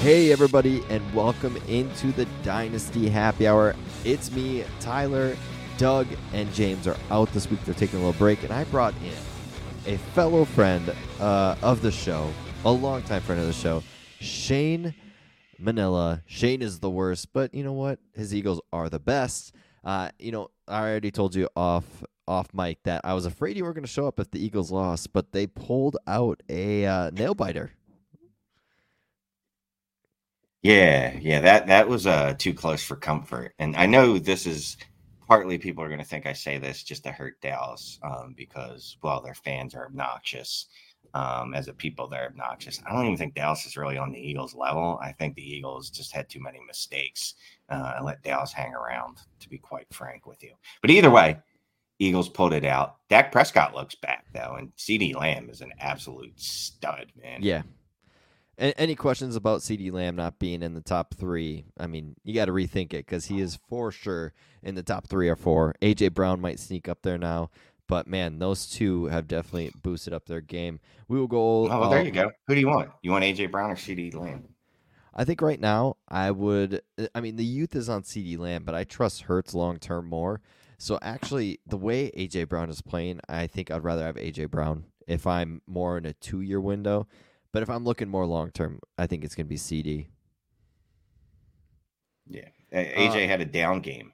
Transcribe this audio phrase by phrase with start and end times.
[0.00, 3.76] Hey, everybody, and welcome into the Dynasty Happy Hour.
[4.02, 5.36] It's me, Tyler,
[5.76, 7.62] Doug, and James are out this week.
[7.66, 10.90] They're taking a little break, and I brought in a fellow friend
[11.20, 12.32] uh, of the show,
[12.64, 13.82] a longtime friend of the show,
[14.20, 14.94] Shane
[15.58, 16.22] Manila.
[16.24, 17.98] Shane is the worst, but you know what?
[18.14, 19.54] His Eagles are the best.
[19.84, 21.84] Uh, you know, I already told you off
[22.26, 24.70] off mic that I was afraid you were going to show up if the Eagles
[24.70, 27.72] lost, but they pulled out a uh, nail biter.
[30.62, 33.54] Yeah, yeah, that that was uh too close for comfort.
[33.58, 34.76] And I know this is
[35.26, 38.96] partly people are going to think I say this just to hurt Dallas um, because
[39.02, 40.66] well, their fans are obnoxious.
[41.14, 42.80] Um, as a people, they're obnoxious.
[42.86, 44.98] I don't even think Dallas is really on the Eagles level.
[45.02, 47.34] I think the Eagles just had too many mistakes
[47.68, 49.18] uh, and let Dallas hang around.
[49.40, 51.38] To be quite frank with you, but either way,
[51.98, 52.96] Eagles pulled it out.
[53.08, 57.42] Dak Prescott looks back though, and CeeDee Lamb is an absolute stud, man.
[57.42, 57.62] Yeah,
[58.60, 61.64] any questions about CeeDee Lamb not being in the top three?
[61.78, 65.06] I mean, you got to rethink it because he is for sure in the top
[65.06, 65.74] three or four.
[65.80, 67.50] AJ Brown might sneak up there now,
[67.88, 70.78] but man, those two have definitely boosted up their game.
[71.08, 71.68] We will go.
[71.70, 72.30] Oh, well, there you go.
[72.46, 72.90] Who do you want?
[73.02, 74.44] You want AJ Brown or CeeDee Lamb?
[75.14, 76.82] I think right now I would.
[76.98, 80.06] Uh, I mean, the youth is on CeeDee Lamb, but I trust Hurts long term
[80.06, 80.40] more.
[80.78, 84.84] So actually, the way AJ Brown is playing, I think I'd rather have AJ Brown
[85.06, 87.06] if I'm more in a two year window.
[87.52, 90.06] But if I'm looking more long term, I think it's going to be CeeDee.
[92.28, 94.12] Yeah, AJ uh, had a down game.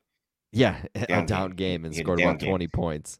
[0.52, 3.18] Yeah, down a down game, game and scored about twenty points.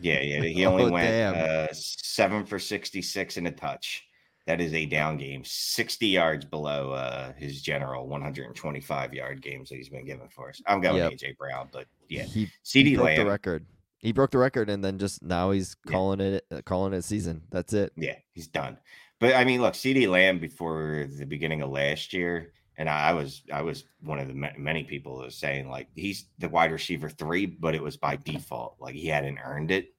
[0.00, 4.04] yeah, yeah, he only oh, went uh, seven for sixty-six in a touch.
[4.46, 9.12] That is a down game, sixty yards below uh, his general one hundred and twenty-five
[9.12, 10.60] yard games that he's been given for us.
[10.66, 11.12] I'm going yep.
[11.12, 13.66] AJ Brown, but yeah, he, CeeDee he broke Lamb, the record.
[13.98, 16.26] He broke the record, and then just now he's calling yeah.
[16.26, 17.42] it uh, calling it season.
[17.50, 17.92] That's it.
[17.96, 18.78] Yeah, he's done.
[19.22, 23.42] But I mean, look, CeeDee Lamb before the beginning of last year, and I was
[23.52, 27.08] I was one of the many people that was saying like he's the wide receiver
[27.08, 29.94] three, but it was by default, like he hadn't earned it.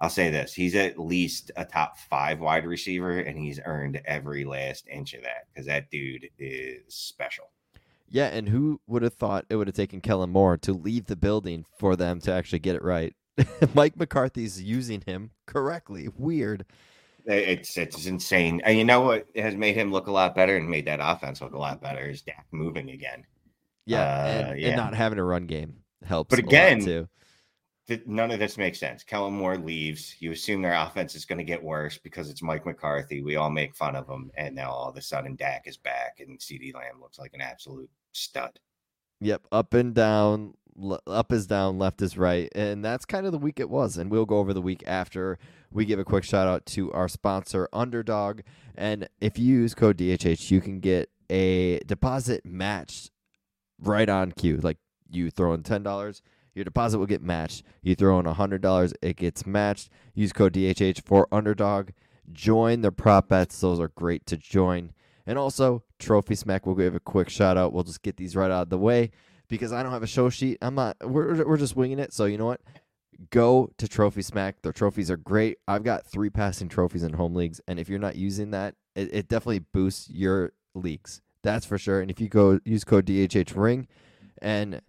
[0.00, 4.44] I'll say this: he's at least a top five wide receiver, and he's earned every
[4.44, 7.44] last inch of that because that dude is special.
[8.08, 11.14] Yeah, and who would have thought it would have taken Kellen Moore to leave the
[11.14, 13.14] building for them to actually get it right?
[13.74, 16.08] Mike McCarthy's using him correctly.
[16.18, 16.66] Weird.
[17.26, 18.60] It's it's insane.
[18.64, 21.40] And you know what has made him look a lot better and made that offense
[21.40, 23.24] look a lot better is Dak moving again.
[23.84, 24.68] Yeah, uh, and, yeah.
[24.68, 26.30] and, not having a run game helps.
[26.30, 27.08] But again, too.
[27.88, 29.04] Th- none of this makes sense.
[29.04, 30.16] Kellen Moore leaves.
[30.18, 33.22] You assume their offense is going to get worse because it's Mike McCarthy.
[33.22, 36.18] We all make fun of him, and now all of a sudden Dak is back,
[36.20, 38.58] and CeeDee Lamb looks like an absolute stud.
[39.20, 40.54] Yep, up and down,
[41.06, 43.96] up is down, left is right, and that's kind of the week it was.
[43.96, 45.38] And we'll go over the week after
[45.72, 48.40] we give a quick shout out to our sponsor, Underdog.
[48.74, 53.10] And if you use code DHH, you can get a deposit matched
[53.80, 54.58] right on cue.
[54.58, 54.78] Like
[55.10, 56.22] you throw in ten dollars,
[56.54, 57.62] your deposit will get matched.
[57.82, 59.90] You throw in hundred dollars, it gets matched.
[60.14, 61.90] Use code DHH for Underdog.
[62.32, 64.92] Join their prop bets; those are great to join.
[65.28, 66.66] And also, Trophy Smack.
[66.66, 67.72] We'll give a quick shout out.
[67.72, 69.10] We'll just get these right out of the way
[69.48, 70.58] because I don't have a show sheet.
[70.62, 70.96] I'm not.
[71.02, 72.12] We're we're just winging it.
[72.12, 72.60] So you know what?
[73.30, 74.62] Go to Trophy Smack.
[74.62, 75.58] Their trophies are great.
[75.66, 79.08] I've got three passing trophies in home leagues, and if you're not using that, it,
[79.12, 81.22] it definitely boosts your leagues.
[81.42, 82.00] That's for sure.
[82.00, 83.88] And if you go use code DHH Ring,
[84.42, 84.80] and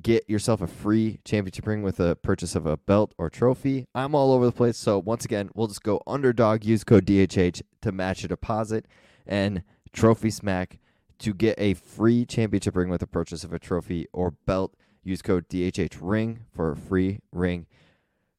[0.00, 3.86] get yourself a free championship ring with a purchase of a belt or trophy.
[3.94, 4.76] I'm all over the place.
[4.76, 8.86] So once again, we'll just go underdog, use code DHH to match your deposit
[9.26, 9.62] and
[9.92, 10.78] trophy smack
[11.20, 14.74] to get a free championship ring with the purchase of a trophy or belt.
[15.02, 17.66] Use code DHH ring for a free ring.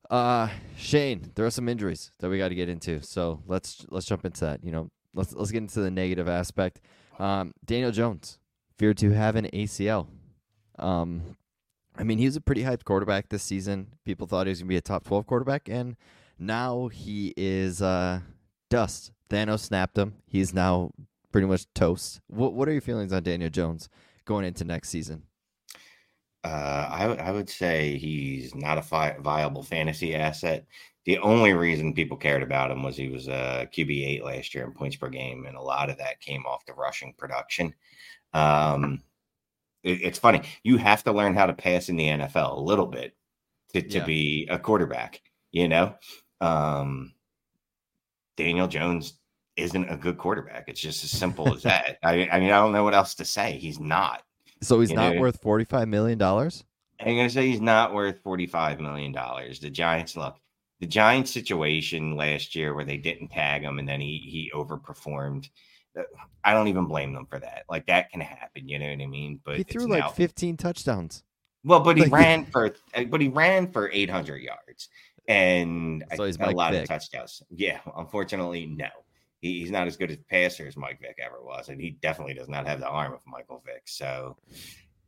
[0.09, 3.01] Uh Shane, there are some injuries that we got to get into.
[3.01, 4.63] So let's let's jump into that.
[4.63, 6.81] You know, let's let's get into the negative aspect.
[7.17, 8.39] Um, Daniel Jones
[8.77, 10.07] feared to have an ACL.
[10.77, 11.37] Um,
[11.97, 13.93] I mean, he was a pretty hyped quarterback this season.
[14.05, 15.95] People thought he was gonna be a top twelve quarterback, and
[16.39, 18.21] now he is uh,
[18.69, 19.11] dust.
[19.29, 20.15] Thanos snapped him.
[20.25, 20.91] He's now
[21.31, 22.21] pretty much toast.
[22.27, 23.89] What What are your feelings on Daniel Jones
[24.25, 25.23] going into next season?
[26.43, 30.65] Uh, I, w- I would say he's not a fi- viable fantasy asset.
[31.05, 34.63] The only reason people cared about him was he was a QB eight last year
[34.65, 37.73] in points per game, and a lot of that came off the rushing production.
[38.33, 39.01] Um,
[39.83, 40.41] it, it's funny.
[40.63, 43.15] You have to learn how to pass in the NFL a little bit
[43.73, 44.05] to, to Yeah.
[44.05, 45.95] be a quarterback, you know?
[46.39, 47.13] Um,
[48.37, 49.13] Daniel Jones
[49.57, 50.65] isn't a good quarterback.
[50.67, 51.97] It's just as simple as that.
[52.03, 53.57] I, I mean, I don't know what else to say.
[53.59, 54.23] He's not.
[54.61, 56.63] So he's You not know- worth forty five million dollars.
[56.99, 59.11] I'm gonna say he's not worth $45 million.
[59.11, 60.35] The Giants look
[60.79, 65.49] the Giants situation last year where they didn't tag him and then he he overperformed.
[65.97, 66.03] uh,
[66.43, 67.63] I don't even blame them for that.
[67.67, 69.39] Like that can happen, you know what I mean?
[69.43, 71.23] But He threw like now- fifteen touchdowns.
[71.63, 74.89] well, but he like- ran for uh, but he ran for 800 yards
[75.27, 76.83] and So a lot Vick.
[76.83, 77.41] of touchdowns.
[77.49, 78.89] Yeah, unfortunately, no.
[79.41, 82.35] He, he's not as good a passer as Mike Vick ever was, and he definitely
[82.35, 83.83] does not have the arm of Michael Vick.
[83.85, 84.37] So,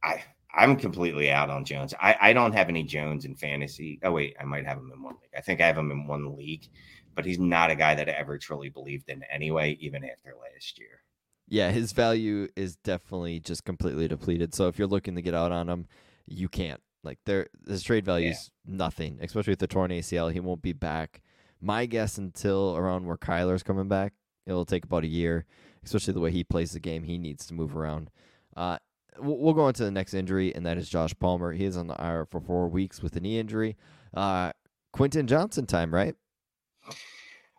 [0.03, 1.93] I I'm completely out on Jones.
[1.99, 3.99] I I don't have any Jones in fantasy.
[4.03, 5.31] Oh wait, I might have him in one league.
[5.35, 6.67] I think I have him in one league,
[7.15, 10.77] but he's not a guy that I ever truly believed in anyway, even after last
[10.79, 11.01] year.
[11.47, 14.53] Yeah, his value is definitely just completely depleted.
[14.53, 15.87] So if you're looking to get out on him,
[16.25, 16.81] you can't.
[17.03, 20.31] Like there, his trade value is nothing, especially with the torn ACL.
[20.31, 21.21] He won't be back.
[21.59, 24.13] My guess until around where Kyler's coming back,
[24.45, 25.45] it'll take about a year.
[25.83, 28.09] Especially the way he plays the game, he needs to move around.
[28.55, 28.77] Uh,
[29.19, 31.51] we'll go on to the next injury, and that is Josh Palmer.
[31.51, 33.75] He is on the IR for four weeks with a knee injury.
[34.13, 34.53] Uh,
[34.93, 36.15] Quentin Johnston time, right?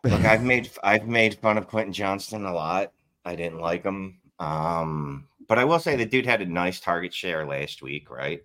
[0.03, 2.91] Look, I've made I've made fun of Quentin Johnston a lot.
[3.25, 4.19] I didn't like him.
[4.39, 8.41] Um, but I will say the dude had a nice target share last week, right?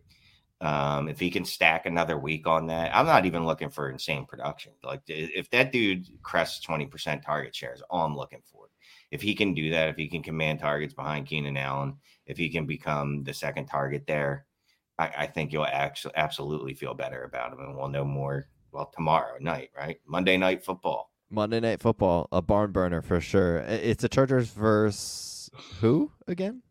[0.60, 4.26] Um, if he can stack another week on that, I'm not even looking for insane
[4.26, 4.72] production.
[4.84, 8.66] Like if that dude crests 20% target shares, all I'm looking for.
[9.10, 11.96] If he can do that, if he can command targets behind Keenan Allen,
[12.26, 14.46] if he can become the second target there,
[14.98, 18.46] I, I think you'll actually absolutely feel better about him, and we'll know more.
[18.70, 19.98] Well, tomorrow night, right?
[20.06, 21.10] Monday night football.
[21.32, 23.58] Monday Night Football, a barn burner for sure.
[23.58, 25.48] It's the Chargers versus
[25.80, 26.62] who again?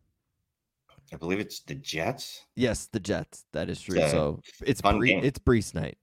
[1.12, 2.44] I believe it's the Jets.
[2.56, 3.44] Yes, the Jets.
[3.52, 3.98] That is true.
[3.98, 4.08] Yeah.
[4.08, 5.24] So it's Bree- game.
[5.24, 5.98] it's Brees night.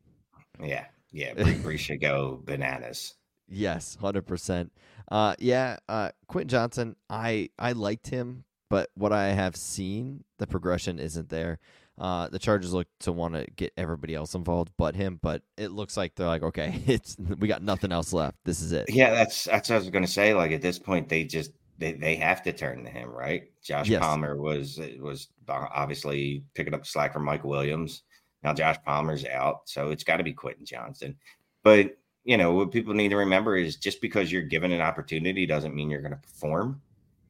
[0.61, 1.33] Yeah, yeah.
[1.41, 3.15] Bree, Bree should go bananas.
[3.47, 4.71] Yes, hundred percent.
[5.09, 5.77] Uh, yeah.
[5.87, 6.95] Uh, Quentin Johnston.
[7.09, 11.59] I I liked him, but what I have seen, the progression isn't there.
[11.99, 15.19] Uh, the Chargers look to want to get everybody else involved, but him.
[15.23, 18.37] But it looks like they're like, okay, it's we got nothing else left.
[18.43, 18.85] This is it.
[18.89, 20.33] Yeah, that's that's what I was gonna say.
[20.33, 23.51] Like at this point, they just they, they have to turn to him, right?
[23.61, 24.01] Josh Yes.
[24.01, 28.03] Palmer was was obviously picking up slack from Mike Williams.
[28.43, 31.15] Now Josh Palmer's out, so it's got to be Quentin Johnston.
[31.63, 35.45] But you know what people need to remember is just because you're given an opportunity
[35.45, 36.81] doesn't mean you're going to perform.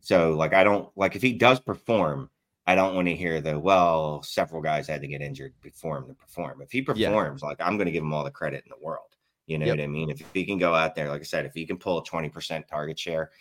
[0.02, 2.30] So like I don't like if he does perform,
[2.66, 6.08] I don't want to hear the well, several guys had to get injured before him
[6.08, 6.62] to perform.
[6.62, 7.10] If he Yeah.
[7.10, 9.04] performs, like I'm going to give him all the credit in the world.
[9.46, 9.78] You know Yep.
[9.78, 10.10] what I mean?
[10.10, 12.68] If he can go out there, like I said, if he can pull a 20%
[12.68, 13.32] target share,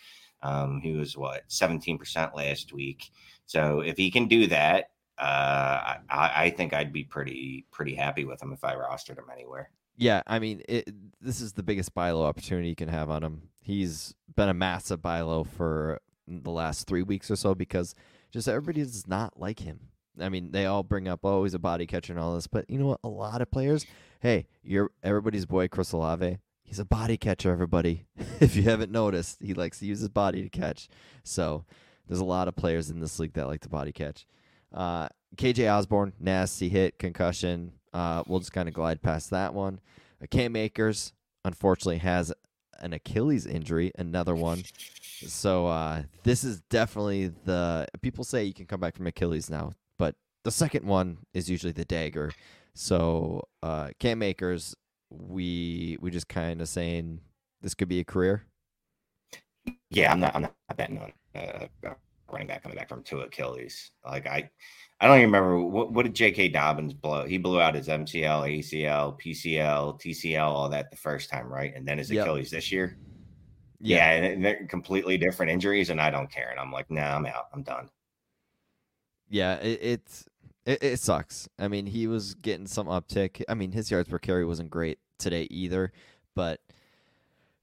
[0.41, 3.11] um, he was what 17% last week.
[3.45, 8.23] So if he can do that, uh, I, I think I'd be pretty pretty happy
[8.23, 9.71] with him if I rostered him anywhere.
[9.95, 13.23] Yeah, I mean, it, this is the biggest buy low opportunity you can have on
[13.23, 13.49] him.
[13.59, 17.95] He's been a massive buy low for the last three weeks or so because
[18.31, 19.79] just everybody does not like him.
[20.19, 22.69] I mean, they all bring up, oh, he's a body catcher and all this, but
[22.69, 22.99] you know what?
[23.03, 23.85] A lot of players,
[24.19, 26.37] hey, you're everybody's boy, Chris Olave.
[26.67, 28.07] He's a body catcher, everybody.
[28.41, 30.89] if you haven't noticed, he likes to use his body to catch.
[31.23, 31.63] So
[32.07, 34.27] there's a lot of players in this league that like to body catch.
[34.73, 35.07] Uh,
[35.37, 37.71] KJ Osborn, nasty hit, concussion.
[37.93, 39.79] Uh, we'll just kind of glide past that one.
[40.21, 41.13] Uh, Cam Akers,
[41.45, 42.33] unfortunately, has
[42.79, 44.63] an Achilles injury, another one.
[45.25, 49.71] So uh, this is definitely the people say you can come back from Achilles now,
[49.97, 52.33] but the second one is usually the dagger.
[52.73, 54.75] So uh, Cam Akers,
[55.09, 57.21] we we just kind of saying
[57.61, 58.45] this could be a career.
[59.89, 60.35] Yeah, I'm not.
[60.35, 61.67] I'm not betting on uh,
[62.31, 63.91] running back coming back from two Achilles.
[64.05, 64.49] Like I,
[64.99, 66.49] I don't even remember what, what did J.K.
[66.49, 67.25] Dobbins blow.
[67.25, 71.73] He blew out his MCL, ACL, PCL, TCL, all that the first time, right?
[71.75, 72.23] And then his Yep.
[72.23, 72.97] Achilles this year.
[73.79, 76.49] Yeah, and they're completely different injuries, and I don't care.
[76.49, 77.45] And I'm like, nah, I'm out.
[77.53, 77.89] I'm done.
[79.29, 80.25] Yeah, it, it's
[80.67, 81.49] it, it sucks.
[81.57, 83.41] I mean, he was getting some uptick.
[83.49, 85.91] I mean, his yards per carry wasn't great today either,
[86.35, 86.59] but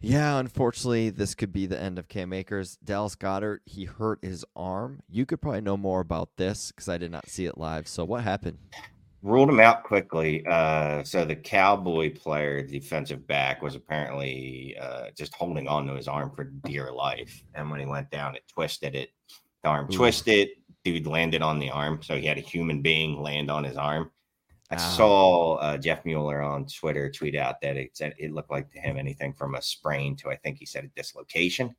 [0.01, 2.77] yeah, unfortunately, this could be the end of Cam Akers.
[2.85, 5.01] Dallas Goedert, he hurt his arm.
[5.09, 7.89] You could probably know more about this because I did not see it live.
[7.89, 8.59] So what happened?
[9.23, 10.45] Ruled him out quickly.
[10.47, 16.09] Uh, so the Cowboy player, defensive back, was apparently uh, just holding on to his
[16.09, 17.43] arm for dear life.
[17.55, 19.09] And when he went down, it twisted it.
[19.63, 19.97] The arm Ooh.
[19.97, 20.49] twisted.
[20.85, 22.01] Dude landed on the arm.
[22.03, 24.11] So he had a human being land on his arm.
[24.71, 28.71] I saw uh, Jeff Mueller on Twitter tweet out that it said it looked like
[28.73, 31.75] to him anything from a sprain to I think he said a dislocation.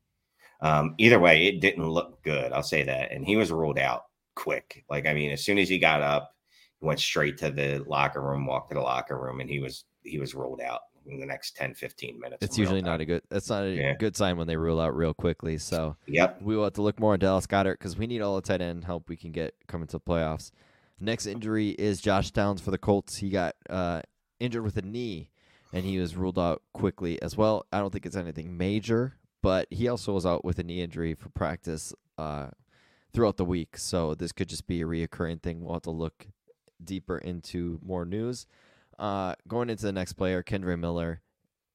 [0.62, 2.54] Um, either way, it didn't look good.
[2.54, 4.86] I'll say that, and he was ruled out quick.
[4.90, 6.34] Like I mean, as soon as he got up,
[6.80, 9.86] he went straight to the locker room, walked to the locker room, and he was
[10.04, 12.44] he was ruled out in the next 10, 15 minutes.
[12.44, 13.22] It's usually not a good.
[13.30, 13.94] That's not a Yeah.
[13.96, 15.58] good sign when they rule out real quickly.
[15.58, 16.42] So Yep.
[16.42, 18.62] we will have to look more on Dallas Goedert because we need all the tight
[18.62, 20.52] end help we can get coming to the playoffs.
[21.00, 23.18] Next injury is Josh Downs for the Colts.
[23.18, 24.02] He got uh,
[24.40, 25.30] injured with a knee,
[25.74, 27.66] and he was ruled out quickly as well.
[27.72, 31.14] I don't think it's anything major, but he also was out with a knee injury
[31.14, 32.48] for practice uh,
[33.14, 33.78] throughout the week.
[33.78, 35.64] So this could just be a reoccurring thing.
[35.64, 36.28] We'll have to look
[36.84, 38.48] deeper into more news.
[38.98, 41.22] Uh, going into the next player, Kendre Miller,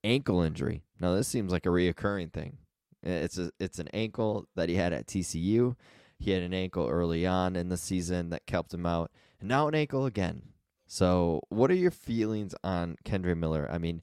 [0.04, 0.82] ankle injury.
[0.98, 2.58] Now this seems like a reoccurring thing.
[3.02, 5.76] It's a it's an ankle that he had at TCU.
[6.18, 9.10] He had an ankle early on in the season that kept him out,
[9.40, 10.42] and now an ankle again.
[10.86, 13.68] So, what are your feelings on Kendre Miller?
[13.70, 14.02] I mean,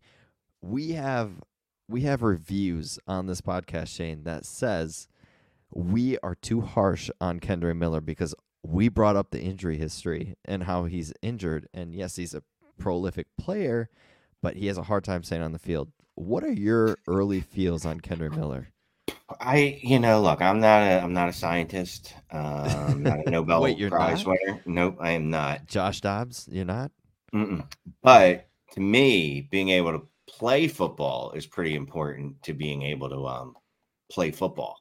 [0.61, 1.41] we have
[1.87, 5.07] we have reviews on this podcast, Shane, that says
[5.71, 8.33] we are too harsh on Kendre Miller because
[8.63, 11.67] we brought up the injury history and how he's injured.
[11.73, 12.43] And yes, he's a
[12.77, 13.89] prolific player,
[14.41, 15.91] but he has a hard time staying on the field.
[16.15, 18.69] What are your early feels on Kendre Miller?
[19.39, 22.13] I, you know, look, I'm not a, I'm not a scientist.
[22.31, 24.37] Um, not a Nobel Wait, you're Prize not?
[24.45, 24.61] winner.
[24.65, 25.67] Nope, I am not.
[25.67, 26.91] Josh Dobbs, you're not?
[27.33, 27.65] Mm-mm.
[28.01, 33.27] But to me, being able to play football is pretty important to being able to
[33.27, 33.55] um,
[34.09, 34.77] play football.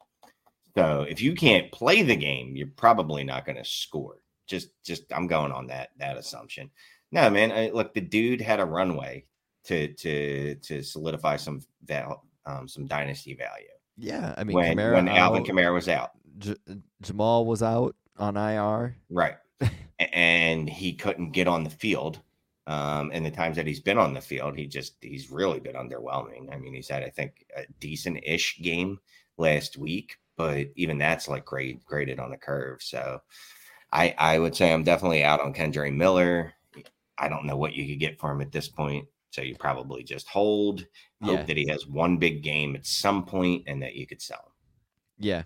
[0.77, 4.19] So if you can't play the game, you're probably not going to score.
[4.47, 6.71] Just, just I'm going on that that assumption.
[7.13, 7.53] No, man.
[7.53, 9.25] I, look, the dude had a runway
[9.65, 14.95] to to to solidify some val, um, some dynasty value Yeah, I mean, when Kamara
[14.95, 16.11] when Alvin Kamara was out.
[16.39, 16.57] J-
[17.03, 18.97] Jamal was out on IR.
[19.11, 19.37] Right.
[20.13, 22.21] And he couldn't get on the field.
[22.67, 25.75] Um, and the times that he's been on the field, he just he's really been
[25.75, 26.53] underwhelming.
[26.53, 28.99] I mean, he's had, I think, a decent ish game
[29.39, 32.83] last week, but even that's like grade graded on a curve.
[32.83, 33.23] So
[33.91, 36.53] I I would say I'm definitely out on Kendre Miller.
[37.19, 39.07] I don't know what you could get for him at this point.
[39.31, 40.87] So you probably just hold,
[41.23, 41.43] hope Yeah.
[41.45, 44.53] that he has one big game at some point and that you could sell him.
[45.19, 45.43] Yeah,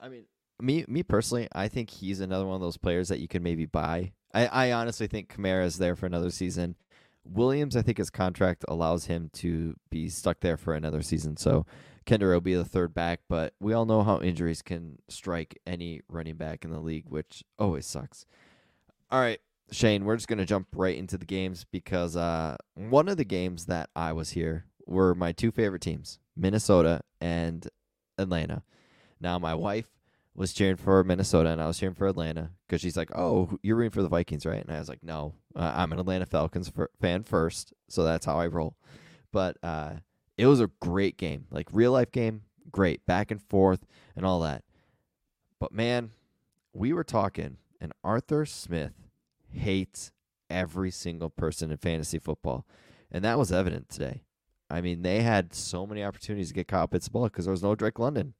[0.00, 0.24] I mean,
[0.60, 3.66] me me personally, I think he's another one of those players that you could maybe
[3.66, 4.12] buy.
[4.34, 6.76] I, I honestly think Kamara is there for another season.
[7.24, 11.36] Williams, I think his contract allows him to be stuck there for another season.
[11.36, 11.66] So
[12.06, 16.00] Kendre will be the third back, but we all know how injuries can strike any
[16.08, 18.24] running back in the league, which always sucks.
[19.10, 23.16] All right, Shane, we're just gonna jump right into the games because uh, one of
[23.16, 27.68] the games that I was here were my two favorite teams, Minnesota and
[28.16, 28.62] Atlanta.
[29.20, 29.88] Now, my wife
[30.34, 33.76] was cheering for Minnesota, and I was cheering for Atlanta because she's like, "Oh, you're
[33.76, 36.70] rooting for the Vikings, right?" And I was like, "No, uh, I'm an Atlanta Falcons
[36.76, 38.76] f- fan first, so that's how I roll."
[39.32, 39.94] But uh,
[40.38, 43.84] it was a great game, like real life game, great back and forth
[44.16, 44.64] and all that.
[45.58, 46.12] But man,
[46.72, 49.07] we were talking, and Arthur Smith
[49.52, 50.12] hates
[50.50, 52.66] every single person in fantasy football,
[53.10, 54.22] and that was evident today.
[54.70, 57.52] I mean, they had so many opportunities to get Kyle Pitts the ball because there
[57.52, 58.34] was no Drake London.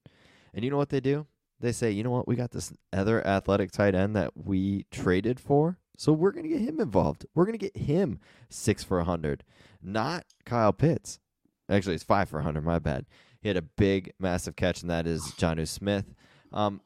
[0.53, 1.27] And you know what they do?
[1.61, 2.29] They say, you know what?
[2.29, 5.79] We got this other athletic tight end that we traded for.
[5.97, 7.27] So we're going to get him involved.
[7.35, 9.43] We're going to get him six for a 100,
[9.83, 11.19] not Kyle Pitts.
[11.69, 12.65] Actually, it's five for a 100.
[12.65, 13.07] My bad.
[13.41, 16.15] He had a big, massive catch, and that is Jonnu Smith.
[16.53, 16.81] Um,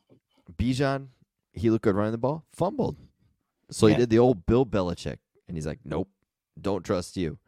[0.56, 1.08] Bijan,
[1.52, 2.96] he looked good running the ball, fumbled.
[3.72, 6.08] So he did the old Bill Belichick, and he's like, nope,
[6.60, 7.38] don't trust you.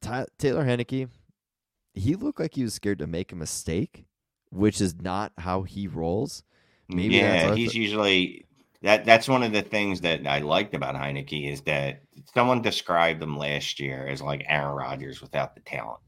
[0.00, 1.08] Ty- Taylor Heinicke,
[1.94, 4.04] he looked like he was scared to make a mistake,
[4.50, 6.42] which is not how he rolls.
[6.88, 8.46] Maybe yeah, he's usually
[8.82, 9.04] that.
[9.04, 12.02] That's one of the things that I liked about Heinicke is that
[12.34, 15.98] someone described him last year as like Aaron Rodgers without the talent,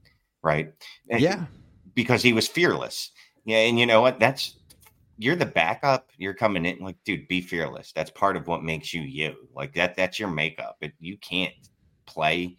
[0.42, 0.72] right?
[1.10, 1.46] And- Yeah,
[1.94, 3.10] because he was fearless.
[3.44, 4.20] Yeah, and you know what?
[4.20, 4.56] That's
[5.18, 6.10] you're the backup.
[6.16, 7.92] You're coming in like, dude, be fearless.
[7.92, 9.48] That's part of what makes you you.
[9.54, 9.96] Like that.
[9.96, 10.82] That's your makeup.
[11.00, 11.52] You can't
[12.06, 12.56] play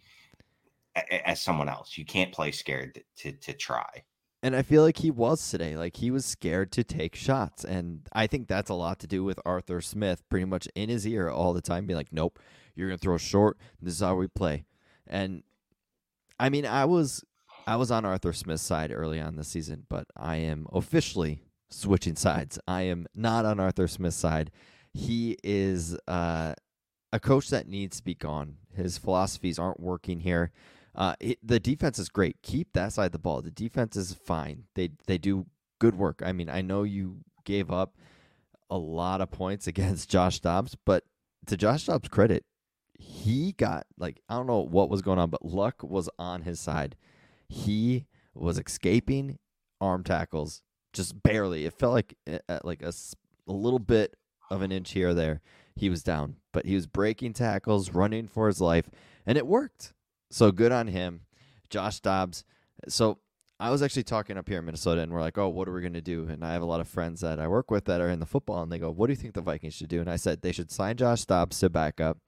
[0.96, 1.96] a- as someone else.
[1.98, 4.04] You can't play scared to to try.
[4.42, 5.76] and I feel like he was today.
[5.76, 9.24] Like he was scared to take shots, and I think that's a lot to do
[9.24, 12.38] with Arthur Smith, pretty much in his ear all the time, being like, "Nope,
[12.74, 13.58] you're gonna throw short.
[13.80, 14.64] This is how we play."
[15.06, 15.42] And
[16.38, 17.24] I mean, I was
[17.66, 22.16] I was on Arthur Smith's side early on this season, but I am officially switching
[22.16, 22.58] sides.
[22.66, 24.50] I am not on Arthur Smith's side.
[24.92, 26.54] He is uh,
[27.12, 28.56] a coach that needs to be gone.
[28.74, 30.50] His philosophies aren't working here.
[30.94, 32.42] Uh, it, the defense is great.
[32.42, 33.42] Keep that side of the ball.
[33.42, 34.64] The defense is fine.
[34.74, 35.46] They they do
[35.78, 36.22] good work.
[36.24, 37.96] I mean, I know you gave up
[38.68, 41.04] a lot of points against Josh Dobbs, but
[41.46, 42.44] to Josh Dobbs' credit,
[42.98, 46.58] he got like I don't know what was going on, but luck was on his
[46.58, 46.96] side.
[47.48, 49.38] He was escaping
[49.80, 50.62] arm tackles
[50.92, 51.66] just barely.
[51.66, 52.16] It felt like
[52.48, 52.92] uh, like a,
[53.48, 54.16] a little bit
[54.50, 55.40] of an inch here or there,
[55.76, 56.36] he was down.
[56.52, 58.90] But he was breaking tackles, running for his life,
[59.26, 59.92] and it worked.
[60.30, 61.22] So good on him.
[61.68, 62.44] Josh Dobbs.
[62.88, 63.18] So
[63.60, 65.80] I was actually talking up here in Minnesota, and we're like, oh, what are we
[65.82, 66.26] going to do?
[66.28, 68.26] And I have a lot of friends that I work with that are in the
[68.26, 70.00] football, and they go, what do you think the Vikings should do?
[70.00, 72.18] And I said they should sign Josh Dobbs to back up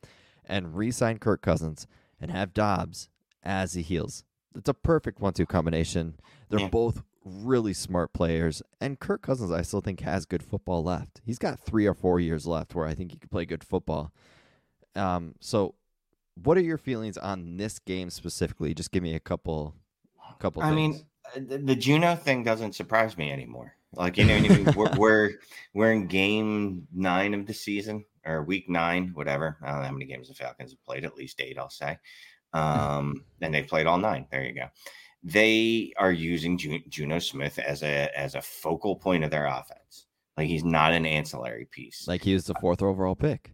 [0.44, 1.86] and re sign Kirk Cousins
[2.20, 3.08] and have Dobbs
[3.42, 4.24] as he heals.
[4.54, 6.14] It's a perfect one two combination.
[6.50, 6.68] They're Yeah.
[6.68, 11.20] both really smart players, and Kirk Cousins, I still think, has good football left.
[11.24, 14.12] He's got three or four years left where I think he could play good football.
[14.94, 15.74] Um, so,
[16.42, 18.74] what are your feelings on this game specifically?
[18.74, 19.74] Just give me a couple,
[20.38, 20.62] couple.
[20.62, 20.76] I things.
[20.76, 23.74] mean, uh, the, the Jonnu thing doesn't surprise me anymore.
[23.94, 24.72] Like you know, mean?
[24.74, 25.30] we're, we're
[25.74, 29.58] we're in game nine of the season or week nine, whatever.
[29.62, 31.04] I don't know how many games the Falcons have played.
[31.04, 31.98] At least eight, I'll say.
[32.52, 34.26] Um, and they played all nine.
[34.30, 34.66] There you go.
[35.24, 40.06] They are using Ju- Jonnu Smith as a as a focal point of their offense.
[40.36, 42.08] Like he's not an ancillary piece.
[42.08, 43.52] like he was the fourth overall pick.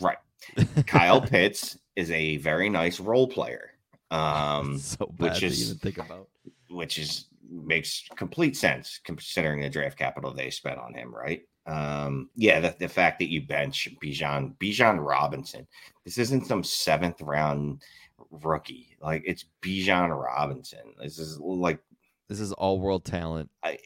[0.00, 0.16] right.
[0.86, 3.72] Kyle Pitts is a very nice role player.
[4.12, 6.26] Um, so which bad to is- even think about.
[6.68, 11.42] which is makes complete sense considering the draft capital they spent on him, right?
[11.66, 15.64] Um, yeah, the, the fact that you bench Bijan Bijan Robinson,
[16.04, 17.82] this isn't some seventh round
[18.30, 18.96] rookie.
[19.00, 20.94] Like it's Bijan Robinson.
[21.00, 21.80] This is like
[22.28, 23.50] This is all world talent.
[23.62, 23.78] I,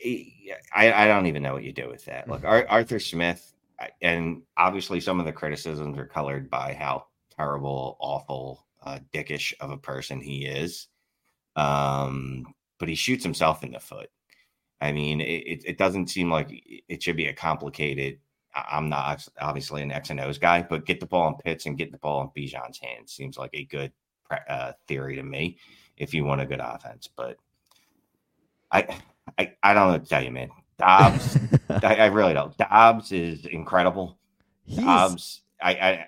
[0.75, 2.29] I I don't even know what you do with that.
[2.29, 3.55] Like Ar- Arthur Smith,
[4.03, 9.71] and obviously some of the criticisms are colored by how terrible, awful, uh, dickish of
[9.71, 10.89] a person he is.
[11.57, 14.11] Um, but he shoots himself in the foot.
[14.81, 16.51] I mean, it, it, doesn't seem like
[16.89, 18.19] it should be a complicated.
[18.55, 21.79] I'm not obviously an X and O's guy, but get the ball in Pitts and
[21.79, 23.93] get the ball in Bijan's hands seems like a good
[24.49, 25.59] uh, theory to me
[25.97, 27.09] if you want a good offense.
[27.15, 27.37] But
[28.71, 28.97] I,
[29.39, 30.51] I, I don't know what to tell you, man.
[30.79, 31.39] Dobbs,
[31.71, 32.57] I, I really don't.
[32.57, 34.19] Dobbs is incredible.
[34.65, 36.07] He's, Dobbs, I, I,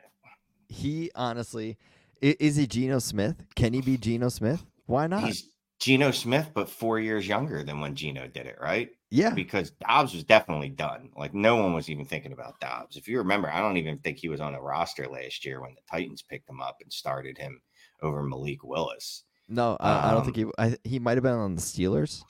[0.69, 1.79] he honestly
[2.21, 3.37] is he Geno Smith?
[3.55, 4.65] Can he be Geno Smith?
[4.87, 5.25] Why not?
[5.25, 8.91] he's Geno Smith, but four years younger than when Geno did it, right?
[9.11, 11.11] yeah, Because Dobbs was definitely done.
[11.17, 12.97] Like no one was even thinking about Dobbs.
[12.97, 15.75] If you remember, I don't even think he was on a roster last year when
[15.75, 17.61] the Titans picked him up and started him
[18.03, 19.25] over Malik Willis.
[19.49, 20.75] no, I, I don't think um, he.
[20.75, 22.23] I, he might have been on the Steelers.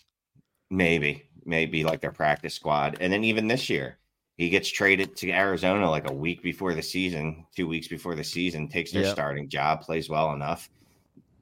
[0.70, 2.98] Maybe, maybe like their practice squad.
[3.00, 3.98] And then even this year,
[4.37, 8.24] he gets traded to Arizona like a week before the season, two weeks before the
[8.24, 9.12] season, takes their Yep.
[9.12, 10.68] starting job, plays well enough.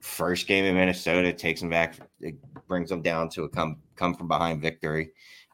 [0.00, 2.37] First game in Minnesota takes him back, it
[2.68, 5.10] brings him down to a come come from behind victory.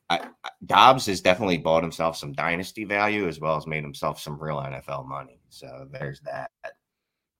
[0.09, 0.29] I-
[0.67, 4.57] Dobbs has definitely bought himself some dynasty value as well as made himself some real
[4.59, 5.41] NFL money.
[5.51, 6.51] So there's that.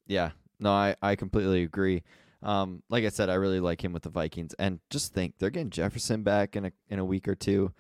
[0.07, 2.03] Yeah, no, I I completely agree.
[2.43, 5.51] Um, like I said, I really like him with the Vikings, and just think they're
[5.51, 7.73] getting Jefferson back in a in a week or two.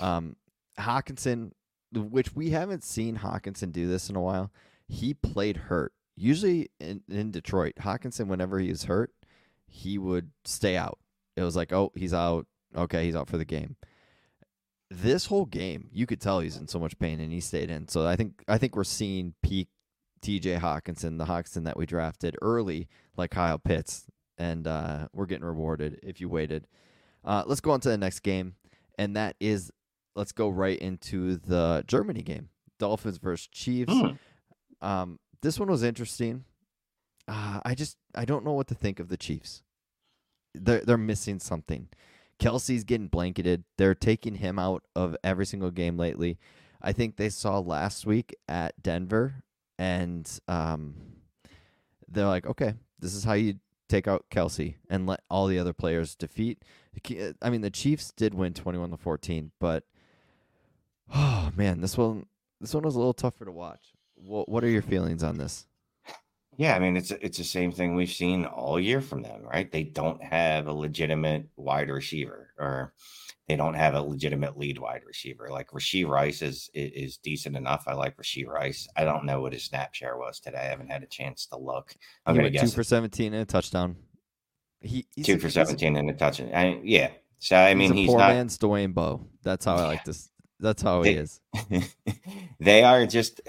[0.00, 0.36] Um,
[0.78, 1.52] Hockenson,
[1.92, 4.52] which we haven't seen Hockenson do this in a while.
[4.88, 5.92] He played hurt.
[6.16, 9.12] Usually in, in Detroit, Hockenson, whenever he was hurt,
[9.66, 10.98] he would stay out.
[11.36, 12.46] It was like, oh, he's out.
[12.74, 13.76] Okay, he's out for the game.
[14.90, 17.86] This whole game, you could tell he's in so much pain, and he stayed in.
[17.86, 19.68] So I think I think we're seeing peak
[20.20, 25.44] TJ Hockenson, the Hockenson that we drafted early, like Kyle Pitts, and uh, we're getting
[25.44, 26.66] rewarded if you waited.
[27.24, 28.54] Uh, let's go on to the next game,
[28.98, 29.70] and that is
[30.14, 33.92] let's go right into the Germany game, Dolphins versus Chiefs.
[33.92, 34.86] Hmm.
[34.86, 36.44] Um, this one was interesting.
[37.26, 39.62] Uh, I just I don't know what to think of the Chiefs.
[40.54, 41.88] They're they're missing something.
[42.38, 43.64] Kelce's getting blanketed.
[43.76, 46.38] They're taking him out of every single game lately.
[46.80, 49.42] I think they saw last week at Denver,
[49.78, 50.94] and um,
[52.08, 53.54] they're like, okay, this is how you
[53.88, 56.62] take out Kelce and let all the other players defeat.
[57.40, 59.84] I mean, the Chiefs did win twenty-one to fourteen, but
[61.14, 62.26] oh man, this one
[62.60, 63.92] this one was a little tougher to watch.
[64.16, 65.66] What what are your feelings on this?
[66.56, 69.70] Yeah, I mean it's it's the same thing we've seen all year from them, right?
[69.70, 72.94] They don't have a legitimate wide receiver, or
[73.48, 75.48] they don't have a legitimate lead wide receiver.
[75.50, 77.84] Like Rashee Rice is is, is decent enough.
[77.86, 78.86] I like Rashee Rice.
[78.96, 80.58] I don't know what his snap share was today.
[80.58, 81.94] I haven't had a chance to look.
[82.26, 83.96] I'm he gonna went two for seventeen and a touchdown.
[84.80, 86.50] He he's two a- for a- seventeen and a touchdown.
[86.54, 88.28] I, yeah, so I mean he's, a he's poor not.
[88.30, 89.26] man's Dwayne Bowe.
[89.42, 90.28] That's how I like this.
[90.60, 91.40] That's how he They- is.
[92.60, 93.40] they are just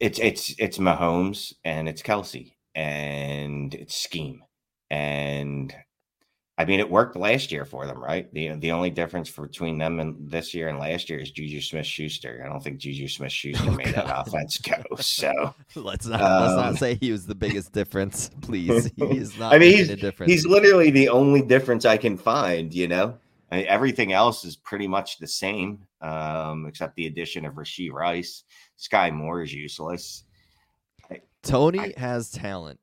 [0.00, 4.42] it's it's it's Mahomes and it's Kelce and it's scheme
[4.90, 5.74] and
[6.60, 8.30] I mean it worked last year for them, right?
[8.34, 11.62] The the only difference for, between them and this year and last year is Juju
[11.62, 12.42] Smith Schuster.
[12.44, 14.74] I don't think Juju Smith Schuster Oh, made that offense go.
[15.00, 18.90] So Let's not let's Um, not say he was the biggest difference, please.
[18.96, 23.16] He's not I mean, he's, he's literally the only difference I can find, you know.
[23.50, 27.90] I mean, everything else is pretty much the same, um, except the addition of Rashee
[27.90, 28.44] Rice.
[28.76, 30.24] Sky Moore is useless.
[31.42, 32.78] Toney I- has talent.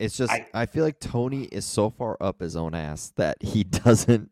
[0.00, 3.36] It's just I, I- feel like Toney is so far up his own ass that
[3.40, 4.30] he doesn't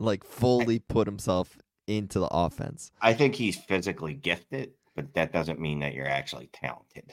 [0.00, 2.90] like fully put himself into the offense.
[3.00, 7.12] I think he's physically gifted, but that doesn't mean that you're actually talented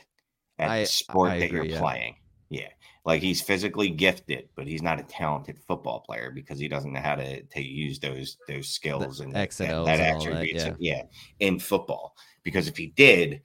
[0.58, 1.80] at I- the sport I that agree, you're yeah.
[1.80, 2.16] playing.
[2.50, 2.70] Yeah.
[3.04, 7.00] Like he's physically gifted, but he's not a talented football player because he doesn't know
[7.02, 10.66] how to, to use those those skills and X and that, that all that, attributes,
[10.80, 11.04] yeah,
[11.40, 12.16] in football.
[12.44, 13.42] Because if he did, I-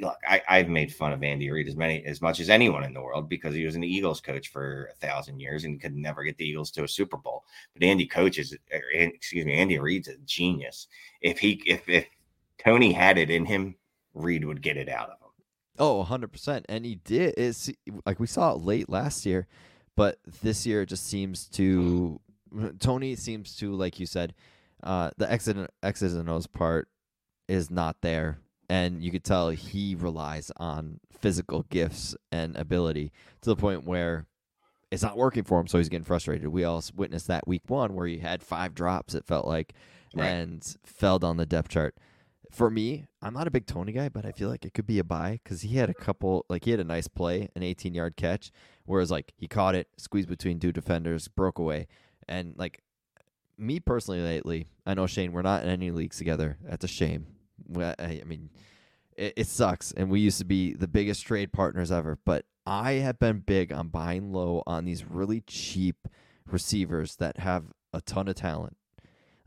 [0.00, 2.94] look, I, I've made fun of Andy Reid as many as much as anyone in
[2.94, 6.22] the world because he was an Eagles coach for a thousand years and could never
[6.22, 7.44] get the Eagles to a Super Bowl.
[7.74, 10.86] But Andy coaches, er, excuse me, Andy Reid's a genius.
[11.20, 12.06] If he if if
[12.58, 13.74] Toney had it in him,
[14.14, 15.26] Reid would get it out of him.
[15.78, 16.64] Oh, 100%.
[16.68, 17.34] And he did.
[17.36, 17.70] It's
[18.06, 19.46] like we saw it late last year,
[19.94, 22.20] but this year it just seems to
[22.78, 24.34] Toney seems to like you said,
[24.82, 26.88] uh the and, X's and O's part
[27.48, 28.38] is not there.
[28.68, 34.26] And you could tell he relies on physical gifts and ability to the point where
[34.90, 36.48] it's not working for him, so he's getting frustrated.
[36.48, 39.72] We all witnessed that week one where he had five drops, it felt like,
[40.14, 40.26] Right.
[40.28, 41.96] and fell down the depth chart.
[42.50, 44.98] For me, I'm not a big Toney guy, but I feel like it could be
[44.98, 47.92] a buy because he had a couple, like he had a nice play, an 18
[47.94, 48.50] yard catch,
[48.84, 51.88] whereas like he caught it, squeezed between two defenders, broke away,
[52.28, 52.82] and like
[53.58, 56.56] me personally lately, I know Shane, we're not in any leagues together.
[56.62, 57.26] That's a shame.
[57.68, 58.50] We- I, I mean,
[59.16, 62.18] it, it sucks, and we used to be the biggest trade partners ever.
[62.24, 66.08] But I have been big on buying low on these really cheap
[66.46, 68.76] receivers that have a ton of talent.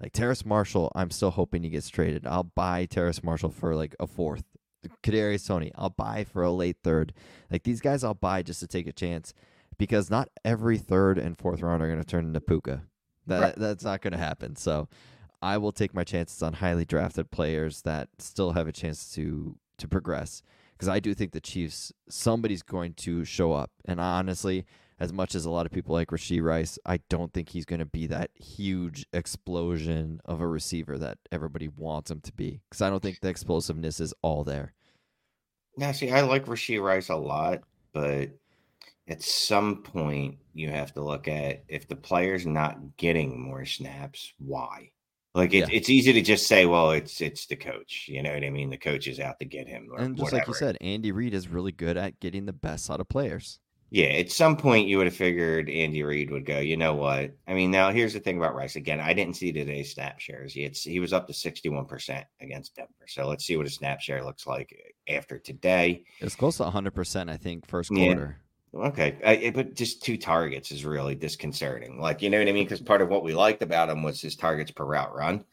[0.01, 2.25] Like Terrace Marshall, I'm still hoping he gets traded.
[2.25, 4.43] I'll buy Terrace Marshall for like a fourth.
[5.03, 7.13] Kadarius Toney, I'll buy for a late third.
[7.51, 9.33] Like these guys, I'll buy just to take a chance
[9.77, 12.83] because not every third and fourth round are going to turn into Puka.
[13.27, 13.55] That Right.
[13.57, 14.55] that's not going to happen.
[14.55, 14.87] So
[15.41, 19.55] I will take my chances on highly drafted players that still have a chance to
[19.77, 23.71] to progress because I do think the Chiefs somebody's going to show up.
[23.85, 24.65] And honestly,
[24.99, 27.79] as much as a lot of people like Rashee Rice, I don't think he's going
[27.79, 32.81] to be that huge explosion of a receiver that everybody wants him to be because
[32.81, 34.73] I don't think the explosiveness is all there.
[35.77, 37.61] Now, see, I like Rashee Rice a lot,
[37.93, 38.31] but
[39.07, 44.33] at some point you have to look at if the player's not getting more snaps,
[44.37, 44.91] why?
[45.35, 45.67] Like it, Yeah.
[45.71, 48.05] it's easy to just say, well, it's it's the coach.
[48.07, 48.69] You know what I mean?
[48.69, 49.89] The coach is out to get him.
[49.91, 52.89] Or And just like you said, Andy Reid is really good at getting the best
[52.89, 53.59] out of players.
[53.91, 57.31] Yeah, at some point you would have figured Andy Reid would go, you know what?
[57.47, 58.75] I mean, now here's the thing about Rice.
[58.75, 60.53] Again, I didn't see today's snap shares.
[60.55, 62.91] It's, he was up to 61% against Denver.
[63.07, 64.75] So let's see what a snap share looks like
[65.07, 66.03] eh, after today.
[66.19, 68.33] It's close to 100%, I think, first Yeah.
[68.73, 71.99] Okay, uh, it- but just two targets is really disconcerting.
[71.99, 72.65] Like, you know what I mean?
[72.65, 75.43] Because part of what we liked about him was his targets per route run.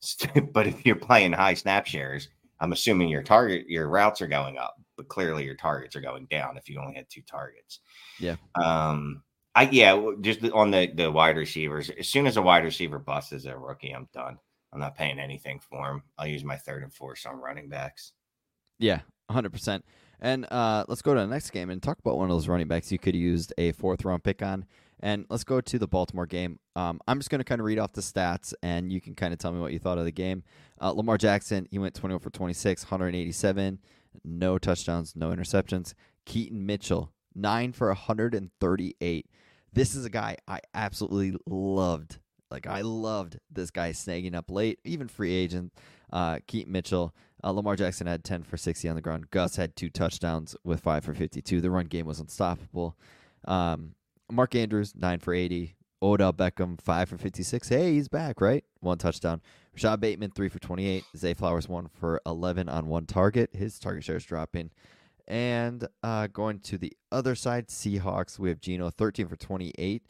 [0.52, 2.28] but if you're playing high snap shares,
[2.60, 6.26] I'm assuming your target, your routes are going up, but clearly your targets are going
[6.26, 7.80] down if you only had two targets.
[8.18, 8.36] Yeah.
[8.54, 9.22] Um.
[9.54, 11.90] I yeah, just on the the wide receivers.
[11.90, 14.38] As soon as a wide receiver busts as a rookie, I'm done.
[14.72, 16.02] I'm not paying anything for him.
[16.16, 18.12] I'll use my third and fourth on running backs.
[18.78, 19.82] Yeah, 100%.
[20.22, 22.68] And uh, let's go to the next game and talk about one of those running
[22.68, 24.64] backs you could have used a fourth round pick on.
[25.00, 26.60] And let's go to the Baltimore game.
[26.76, 29.32] Um, I'm just going to kind of read off the stats, and you can kind
[29.32, 30.44] of tell me what you thought of the game.
[30.80, 33.80] Uh, Lamar Jackson, he went 21 for 26, 187,
[34.22, 35.94] no touchdowns, no interceptions.
[36.24, 39.26] Keaton Mitchell, 9 for 138.
[39.72, 42.20] This is a guy I absolutely loved.
[42.48, 45.72] Like, I loved this guy snagging up late, even free agent.
[46.12, 47.12] Uh, Keaton Mitchell,
[47.44, 49.30] uh, Lamar Jackson had 10 for 60 on the ground.
[49.30, 51.60] Gus had two touchdowns with 5 for 52.
[51.60, 52.96] The run game was unstoppable.
[53.44, 53.94] Um,
[54.30, 55.76] Mark Andrews, 9 for 80.
[56.02, 57.68] Odell Beckham, 5 for 56.
[57.68, 58.64] Hey, he's back, right?
[58.80, 59.40] One touchdown.
[59.72, 61.04] Rashod Bateman, 3 for 28.
[61.16, 63.50] Zay Flowers, 1 for 11 on one target.
[63.54, 64.70] His target share is dropping.
[65.28, 70.02] And uh, going to the other side, Seahawks, we have Geno, 13 for 28,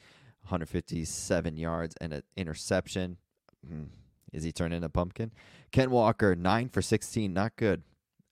[0.42, 3.18] 157 yards, and an interception.
[3.66, 3.85] Hmm.
[4.33, 5.33] Is he turning into a pumpkin?
[5.71, 7.83] Ken Walker, 9 for 16, not good.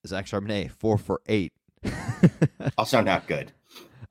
[0.06, 1.52] Zach Charbonnet, 4 for 8.
[2.76, 3.52] Also, not good.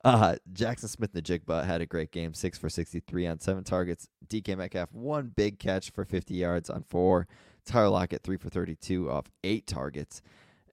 [0.02, 4.08] Uh, Jaxon Smith-Njigba had a great game, six for 63 on seven targets.
[4.28, 7.28] DK Metcalf, one big catch for 50 yards on four.
[7.66, 10.22] Tyler Lockett, three for 32 off eight targets.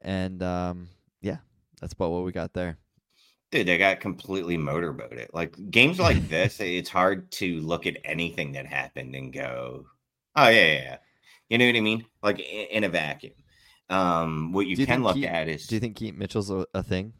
[0.02, 0.88] And um,
[1.22, 1.38] yeah,
[1.82, 2.78] that's about what we got there.
[3.52, 5.30] Dude, they got completely motorboated.
[5.34, 9.86] Like games like this, it's hard to look at anything that happened and go,
[10.36, 10.98] "Oh yeah, yeah." yeah."
[11.50, 12.06] You know what I mean?
[12.22, 13.34] Like in a vacuum.
[13.90, 16.66] Um, what you, you can look Keaton- at is Do you think Keaton Mitchell's a,
[16.74, 17.14] a thing?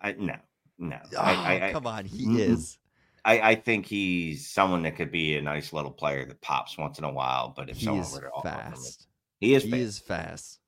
[0.00, 0.34] I, no,
[0.78, 0.98] no.
[1.16, 2.38] Oh, I, I, I, come on, he Mm-mm.
[2.38, 2.78] is.
[3.24, 6.98] I, I think he's someone that could be a nice little player that pops once
[6.98, 7.52] in a while.
[7.56, 9.06] But if He someone were to offer him, fast.
[9.38, 9.62] he is.
[9.62, 9.80] He fast.
[9.80, 10.58] is fast.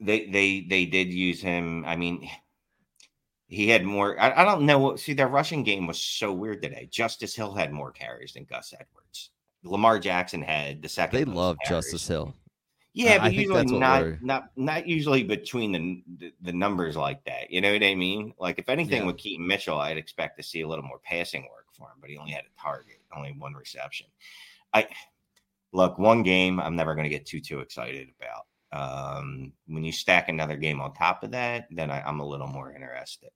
[0.00, 1.84] They they they did use him.
[1.84, 2.26] I mean,
[3.48, 4.18] he had more.
[4.18, 4.96] I, I don't know.
[4.96, 6.88] See, their rushing game was so weird today.
[6.90, 9.30] Justice Hill had more carries than Gus Edwards.
[9.62, 11.18] Lamar Jackson had the second.
[11.18, 11.56] They love.
[11.66, 12.34] Justice Hill.
[12.92, 17.50] Yeah, but usually not not not usually between the, the the numbers like that.
[17.50, 18.34] You know what I mean?
[18.38, 19.06] Like if anything Yeah.
[19.06, 22.10] with Keaton Mitchell, I'd expect to see a little more passing work for him, but
[22.10, 24.08] he only had a target, only one reception.
[24.74, 24.88] I
[25.72, 26.58] look one game.
[26.58, 28.46] I'm never going to get too too excited about.
[28.72, 32.46] Um, when you stack another game on top of that, then I, I'm a little
[32.48, 33.30] more interested.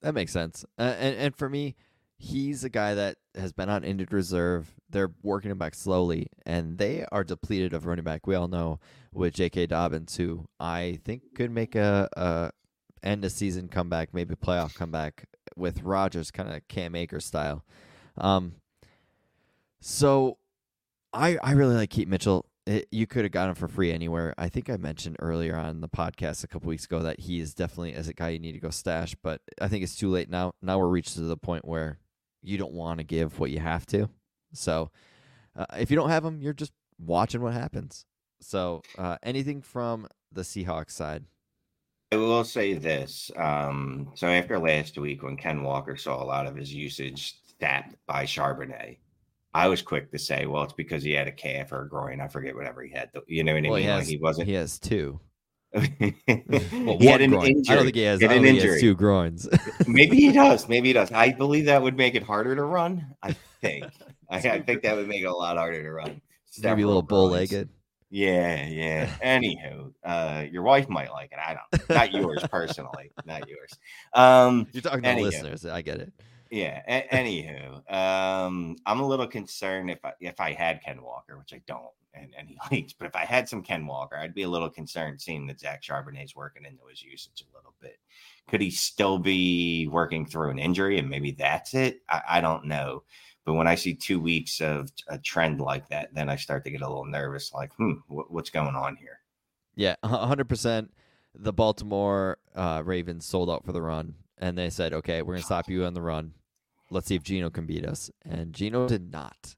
[0.00, 0.64] That makes sense.
[0.78, 1.74] Uh, and and for me,
[2.22, 4.72] he's a guy that has been on injured reserve.
[4.88, 8.26] They're working him back slowly, and they are depleted of running back.
[8.28, 8.78] We all know
[9.12, 9.66] with J.K.
[9.66, 12.50] Dobbins, who I think could make a, a
[13.02, 15.24] end of season comeback, maybe playoff comeback
[15.56, 17.64] with Rogers, kind of Cam Akers style.
[18.16, 18.54] Um,
[19.80, 20.38] so
[21.12, 22.46] I I really like Keith Mitchell.
[22.64, 24.32] It, you could have got him for free anywhere.
[24.38, 27.52] I think I mentioned earlier on the podcast a couple weeks ago that he is
[27.52, 30.30] definitely as a guy you need to go stash, but I think it's too late
[30.30, 30.52] now.
[30.62, 31.98] Now we're reached to the point where
[32.42, 34.08] you don't want to give what you have to.
[34.52, 34.90] So
[35.56, 38.04] uh, if you don't have them, you're just watching what happens.
[38.40, 41.24] So uh, anything from the Seahawks side?
[42.12, 43.30] I will say this.
[43.36, 47.96] Um, so after last week, when Ken Walker saw a lot of his usage stacked
[48.06, 48.98] by Charbonnet,
[49.54, 52.20] I was quick to say, well, it's because he had a calf or a groin.
[52.20, 53.10] I forget whatever he had.
[53.26, 53.82] You know what I Well, mean?
[53.84, 54.48] he Like, has he wasn't.
[54.48, 55.20] he has two.
[55.74, 57.46] Well, he had an groin.
[57.46, 57.72] injury.
[57.72, 58.20] I don't think he has.
[58.20, 59.48] Had an he has two groins.
[59.86, 60.68] Maybe he does.
[60.68, 61.10] Maybe he does.
[61.12, 63.06] I believe that would make it harder to run.
[63.22, 63.86] I think.
[64.30, 66.20] I, I think that would make it a lot harder to run.
[66.62, 67.68] Maybe a little bow legged.
[68.10, 69.06] Yeah, yeah.
[69.24, 71.38] Anywho, uh, your wife might like it.
[71.38, 71.88] I don't.
[71.88, 73.10] Not yours personally.
[73.24, 73.70] Not yours.
[74.12, 75.16] Um, You're talking to Anywho.
[75.16, 75.64] the listeners.
[75.64, 76.12] I get it.
[76.50, 76.82] yeah.
[76.86, 81.54] A- anywho, um, I'm a little concerned if I if I had Ken Walker, which
[81.54, 84.48] I don't, and any leagues, but if I had some Ken Walker, I'd be a
[84.48, 87.98] little concerned seeing that Zach Charbonnet's working into his usage a little bit.
[88.48, 92.00] Could he still be working through an injury, and maybe that's it?
[92.08, 93.04] I, I don't know.
[93.44, 96.70] But when I see two weeks of a trend like that, then I start to
[96.70, 97.52] get a little nervous.
[97.52, 99.18] Like, hmm, what, what's going on here?
[99.74, 100.92] Yeah, a hundred percent.
[101.34, 105.44] The Baltimore uh, Ravens sold out for the run, and they said, "Okay, we're gonna
[105.44, 106.34] stop you on the run.
[106.90, 109.56] Let's see if Geno can beat us." And Geno did not.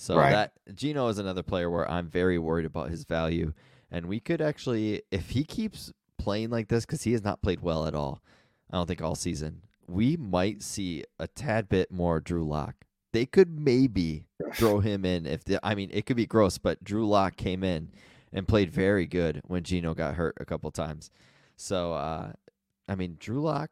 [0.00, 0.30] So Right.
[0.30, 3.52] that Geno is another player where I'm very worried about his value,
[3.90, 7.62] and we could actually, if he keeps playing like this, because he has not played
[7.62, 8.22] well at all.
[8.70, 9.62] I don't think all season.
[9.88, 12.76] We might see a tad bit more Drew Lock.
[13.12, 16.84] They could maybe throw him in if the, I mean it could be gross, but
[16.84, 17.90] Drew Lock came in
[18.32, 21.10] and played very good when Geno got hurt a couple times.
[21.56, 22.32] So uh,
[22.86, 23.70] I mean Drew Lock,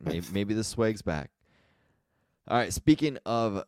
[0.00, 1.30] maybe, maybe the swag's back.
[2.48, 3.62] All right, speaking of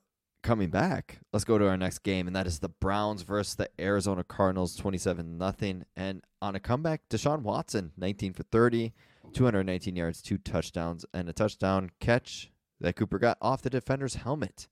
[0.46, 3.68] coming back, let's go to our next game, and that is the Browns versus the
[3.80, 5.84] Arizona Cardinals, twenty-seven nothing.
[5.96, 8.92] And on a comeback, Deshaun Watson, nineteen for 30,
[9.32, 14.68] 219 yards, two touchdowns, and a touchdown catch that Cooper got off the defender's helmet.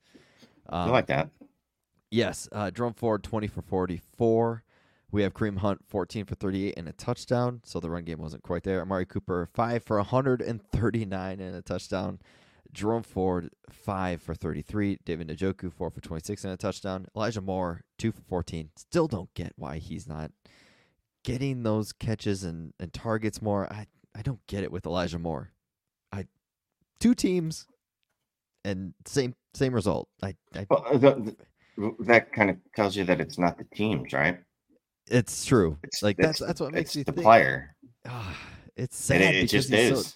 [0.68, 1.30] I Um, like that.
[2.10, 4.62] Yes, uh, Jerome Ford, 20 for 44.
[5.10, 7.60] We have Kareem Hunt, 14 for 38 and a touchdown.
[7.64, 8.80] So the run game wasn't quite there.
[8.80, 12.20] Amari Cooper, 5 for 139 and a touchdown.
[12.74, 14.98] Jerome Ford, 5 for 33.
[15.04, 17.06] David Njoku, 4 for 26 and a touchdown.
[17.16, 18.70] Elijah Moore, 2 for 14.
[18.76, 20.30] Still don't get why he's not
[21.22, 23.72] getting those catches and, and targets more.
[23.72, 25.52] I, I don't get it with Elijah Moore.
[26.12, 26.26] I
[27.00, 27.66] Two teams
[28.64, 30.08] and same same result.
[30.22, 31.37] I, I Well, uh, the,
[31.76, 34.38] the, that kind of tells you that it's not the teams, right?
[35.08, 35.78] It's true.
[35.82, 37.24] It's like it's that's that's what makes it's me the think.
[37.24, 37.74] player.
[38.06, 38.37] Ah,
[38.76, 40.06] it's sad it, it because just he's is.
[40.06, 40.12] so.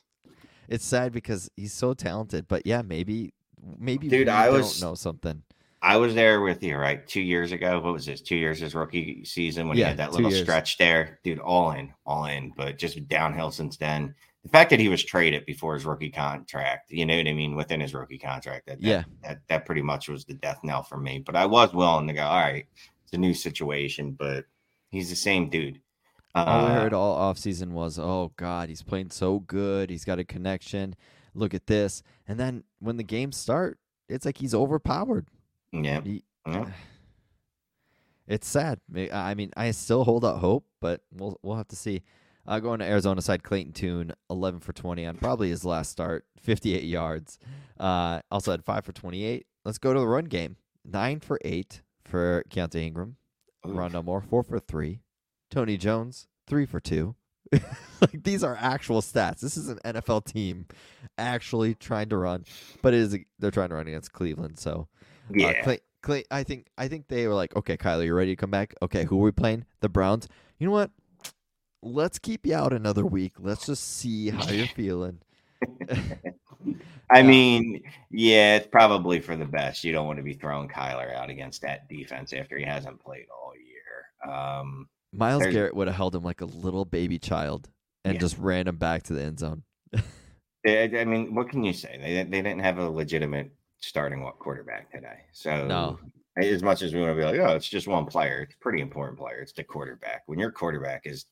[0.69, 3.33] It's sad because he's so talented, but yeah, maybe
[3.79, 5.43] maybe Dude, we I don't was- know something.
[5.81, 7.07] I was there with you, right?
[7.07, 7.79] Two years ago.
[7.79, 8.21] What was this?
[8.21, 10.43] Two years his rookie season when Yeah, he had that little years.
[10.43, 11.21] stretch there.
[11.23, 14.13] Dude, all in, all in, but just downhill since then.
[14.43, 17.55] The fact that he was traded before his rookie contract, you know what I mean,
[17.55, 19.05] within his rookie contract, that, that Yeah.
[19.23, 21.21] that that pretty much was the death knell for me.
[21.25, 22.67] But I was willing to go, all right,
[23.05, 24.47] it's a new situation, but
[24.91, 25.81] he's the same dude.
[26.35, 29.91] All I Uh, heard all off season was, "Oh God, he's playing so good.
[29.91, 30.95] He's got a connection.
[31.35, 35.27] Look at this." And then when the games start, it's like he's overpowered.
[35.73, 36.01] Yeah.
[36.03, 36.71] He- yeah.
[38.27, 38.81] It's sad.
[39.11, 42.03] I mean, I still hold out hope, but we'll we'll have to see.
[42.47, 46.25] Uh, going to Arizona side, Clayton Tune, 11 for 20 on probably his last start,
[46.41, 47.39] 58 yards.
[47.79, 49.47] Uh, also had 5 for 28.
[49.67, 50.57] Let's go to the run game.
[50.85, 53.17] 9 for 8 for Keaontay Ingram.
[53.67, 55.01] Rondale Moore, 4 for 3.
[55.51, 57.15] Tony Jones, 3 for 2.
[58.01, 59.41] like these are actual stats.
[59.41, 60.67] This is an NFL team
[61.17, 62.45] actually trying to run,
[62.83, 64.59] but it is they're trying to run against Cleveland.
[64.59, 64.87] So
[65.31, 65.49] Yeah.
[65.49, 68.37] uh, Clay, Clay, I think I think they were like, okay, Kyler, you ready to
[68.37, 68.75] come back?
[68.83, 69.65] Okay, who are we playing?
[69.81, 70.29] The Browns.
[70.59, 70.91] You know what?
[71.83, 73.35] Let's keep you out another week.
[73.39, 75.21] Let's just see how you're feeling.
[77.11, 79.83] I mean, yeah, it's probably for the best.
[79.85, 83.27] You don't want to be throwing Kyler out against that defense after he hasn't played
[83.35, 84.31] all year.
[84.35, 87.69] Um, Miles There's- Garrett would have held him like a little baby child
[88.05, 88.21] and Yeah.
[88.21, 89.63] just ran him back to the end zone.
[90.67, 91.99] I mean, what can you say?
[92.01, 95.21] They they didn't have a legitimate starting quarterback today.
[95.33, 95.99] So No.
[96.37, 98.43] as much as we want to be like, oh, it's just one player.
[98.43, 99.39] It's a pretty important player.
[99.41, 100.23] It's the quarterback.
[100.27, 101.27] When your quarterback is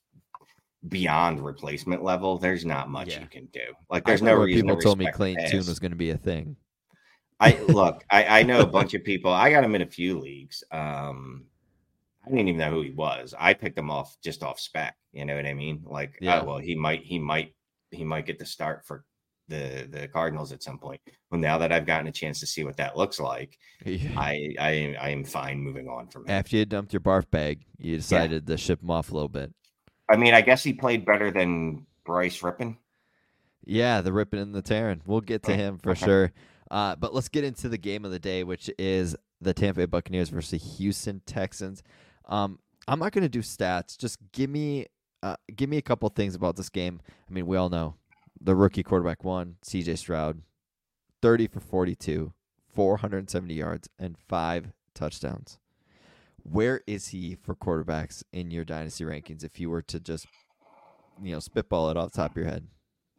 [0.88, 3.20] beyond replacement level, there's not much Yeah.
[3.22, 3.74] you can do.
[3.90, 4.62] Like there's no reason.
[4.62, 6.56] people to told me Clayton Tune was going to be a thing.
[7.40, 9.32] I look, I, I know a bunch of people.
[9.32, 10.62] I got him in a few leagues.
[10.70, 11.44] Um,
[12.26, 13.34] I didn't even know who he was.
[13.38, 14.96] I picked him off just off spec.
[15.12, 15.82] You know what I mean?
[15.84, 16.40] Like, Yeah.
[16.40, 17.54] oh, well, he might, he might,
[17.90, 19.04] he might get the start for
[19.48, 21.00] the the Cardinals at some point.
[21.30, 24.96] Well, now that I've gotten a chance to see what that looks like, I I
[25.00, 26.30] I am fine moving on from it.
[26.32, 29.54] After you dumped your barf bag, you decided to ship him off a little bit.
[30.10, 32.76] I mean, I guess he played better than Bryce Rypien.
[33.64, 35.00] Yeah, the Rippin and the tearing.
[35.06, 36.32] We'll get to Oh, him for sure.
[36.70, 39.86] Uh, but let's get into the game of the day, which is the Tampa Bay
[39.86, 41.82] Buccaneers versus Houston Texans.
[42.26, 42.58] Um,
[42.88, 43.96] I'm not going to do stats.
[43.98, 44.86] Just give me,
[45.22, 47.00] uh, give me a couple things about this game.
[47.28, 47.94] I mean, we all know
[48.40, 49.96] the rookie quarterback won, C.J.
[49.96, 50.42] Stroud,
[51.22, 52.32] 30 for 42,
[52.68, 55.58] 470 yards, and five touchdowns.
[56.42, 59.42] Where is he for quarterbacks in your dynasty rankings?
[59.42, 60.26] If you were to just,
[61.20, 62.68] you know, spitball it off the top of your head.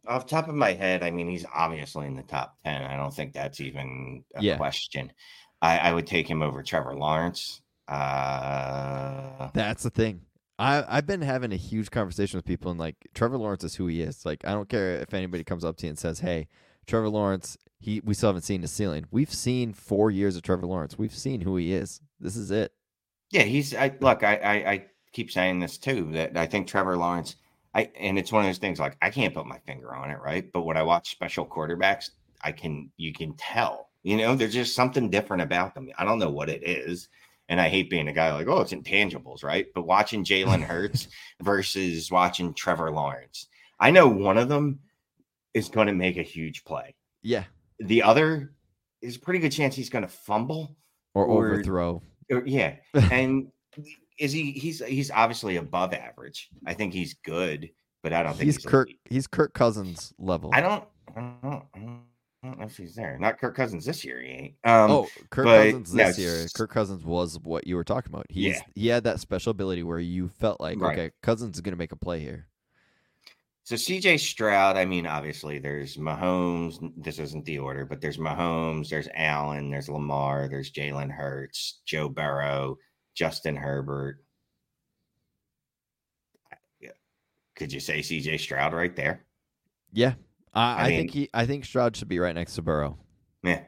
[0.06, 2.82] Off top of my head, I mean, he's obviously in the top 10.
[2.82, 4.56] I don't think that's even a Yeah.
[4.56, 5.12] question.
[5.60, 7.60] I, I would take him over Trevor Lawrence.
[7.88, 10.22] Uh, That's the thing.
[10.58, 13.86] I I've been having a huge conversation with people and like Trevor Lawrence is who
[13.86, 14.24] he is.
[14.26, 16.48] Like I don't care if anybody comes up to you and says, "Hey,
[16.86, 20.66] Trevor Lawrence, he we still haven't seen the ceiling." We've seen 4 years of Trevor
[20.66, 20.98] Lawrence.
[20.98, 22.00] We've seen who he is.
[22.20, 22.72] This is it.
[23.30, 26.96] yeah, he's, I look, I, I, I keep saying this too, that I think Trevor
[26.96, 27.36] Lawrence,
[27.74, 30.18] I, and it's one of those things like I can't put my finger on it,
[30.20, 30.50] right?
[30.52, 32.10] But when I watch special quarterbacks,
[32.42, 35.88] I can, you can tell, you know, there's just something different about them.
[35.98, 37.08] I don't know what it is.
[37.48, 39.66] And I hate being a guy like, oh, it's intangibles, right?
[39.74, 41.08] But watching Jalen Hurts
[41.42, 43.46] versus watching Trevor Lawrence,
[43.80, 44.80] I know one of them
[45.54, 46.94] is going to make a huge play.
[47.22, 47.44] Yeah.
[47.80, 48.52] The other
[49.00, 50.76] is a pretty good chance he's going to fumble.
[51.14, 52.02] Or, Or- overthrow.
[52.30, 52.76] Or- yeah.
[53.10, 53.48] And
[54.18, 56.48] is he he's he's obviously above average.
[56.66, 57.70] I think he's good,
[58.02, 59.00] but I don't think He's he's Kirk elite.
[59.08, 60.50] he's Kirk Cousins level.
[60.52, 60.84] I don't
[61.16, 62.00] I don't, I don't
[62.42, 63.18] I don't know if he's there.
[63.18, 64.54] Not Kirk Cousins this year, he ain't.
[64.64, 66.46] Um oh, Kirk Cousins no, this year.
[66.54, 68.26] Kirk Cousins was what you were talking about.
[68.30, 68.60] He's Yeah.
[68.74, 70.98] he had that special ability where you felt like, Right.
[70.98, 72.46] okay, Cousins is going to make a play here.
[73.64, 76.78] So CJ Stroud, I mean, obviously there's Mahomes.
[76.96, 82.08] This isn't the order, but there's Mahomes, there's Allen, there's Lamar, there's Jalen Hurts, Joe
[82.08, 82.78] Burrow,
[83.14, 84.24] Justin Herbert.
[87.56, 89.24] Could you say CJ Stroud right there?
[89.92, 90.14] Yeah.
[90.54, 92.98] I, I I, think he I think Stroud should be right next to Burrow.
[93.42, 93.62] Yeah.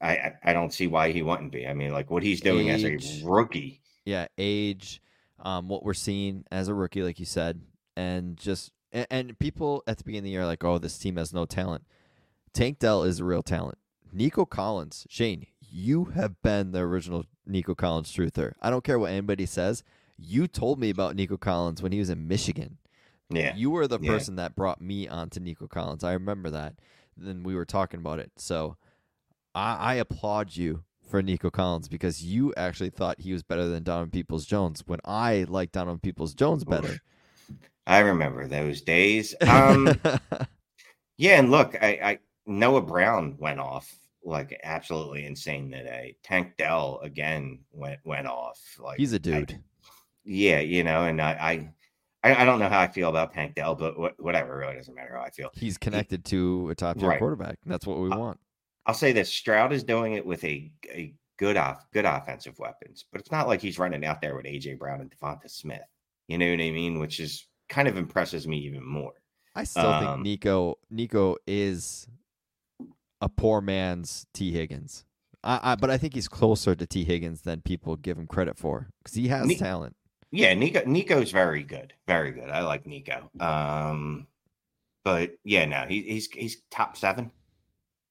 [0.00, 1.66] I, I don't see why he wouldn't be.
[1.66, 3.80] I mean, like what he's doing as a rookie.
[4.04, 5.00] yeah, age,
[5.40, 7.62] um, what we're seeing as a rookie, like you said,
[7.96, 10.98] and just and, and people at the beginning of the year are like, oh, this
[10.98, 11.84] team has no talent.
[12.52, 13.78] Tank Dell is a real talent.
[14.12, 18.52] Nico Collins, Shane, you have been the original Nico Collins truther.
[18.62, 19.82] I don't care what anybody says.
[20.16, 22.78] You told me about Nico Collins when he was in Michigan.
[23.30, 23.54] Yeah.
[23.56, 24.12] You were the Yeah.
[24.12, 26.04] person that brought me onto Nico Collins.
[26.04, 26.74] I remember that.
[27.16, 28.30] Then we were talking about it.
[28.36, 28.76] So
[29.54, 33.82] I, I applaud you for Nico Collins because you actually thought he was better than
[33.82, 37.00] Donovan Peoples Jones when I like Donovan Peoples Jones better.
[37.86, 39.34] I remember those days.
[39.42, 39.88] Um
[41.16, 43.92] yeah, and look, I, I Noah Brown went off
[44.24, 46.16] like absolutely insane today.
[46.22, 48.58] Tank Dell again went went off.
[48.78, 49.58] Like He's a dude.
[50.24, 51.68] yeah, you know, and I, I
[52.34, 54.94] I don't know how I feel about Tank Dell, but wha- whatever, it really doesn't
[54.94, 55.50] matter how I feel.
[55.54, 57.18] He's connected to a top tier Right.
[57.18, 57.58] quarterback.
[57.66, 58.38] That's what we want.
[58.86, 63.04] I'll say this: Stroud is doing it with a a good off good offensive weapons,
[63.12, 65.80] but it's not like he's running out there with AJ Brown and DeVonta Smith.
[66.28, 66.98] You know what I mean?
[66.98, 69.12] Which is kind of impresses me even more.
[69.54, 72.08] I still think um, Nico Nico is
[73.20, 75.04] a poor man's Tee Higgins.
[75.42, 78.58] I, I but I think he's closer to Tee Higgins than people give him credit
[78.58, 79.96] for because he has Ni- talent.
[80.36, 82.50] Yeah, Nico Nico's very good, very good.
[82.50, 83.30] I like Nico.
[83.40, 84.26] Um,
[85.04, 87.30] but yeah, no, he, he's he's top seven.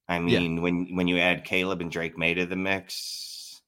[0.08, 0.40] I Yeah.
[0.40, 3.62] mean, when when you add Caleb and Drake Maye to the mix,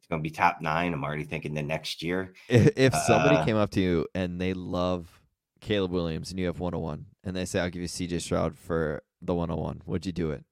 [0.00, 0.92] it's gonna be top nine.
[0.92, 2.32] I'm already thinking the next year.
[2.48, 5.20] If, if somebody Uh, came up to you and they love
[5.60, 9.02] Caleb Williams and you have 101, and they say I'll give you CJ Stroud for
[9.22, 10.44] the 101, would you do it?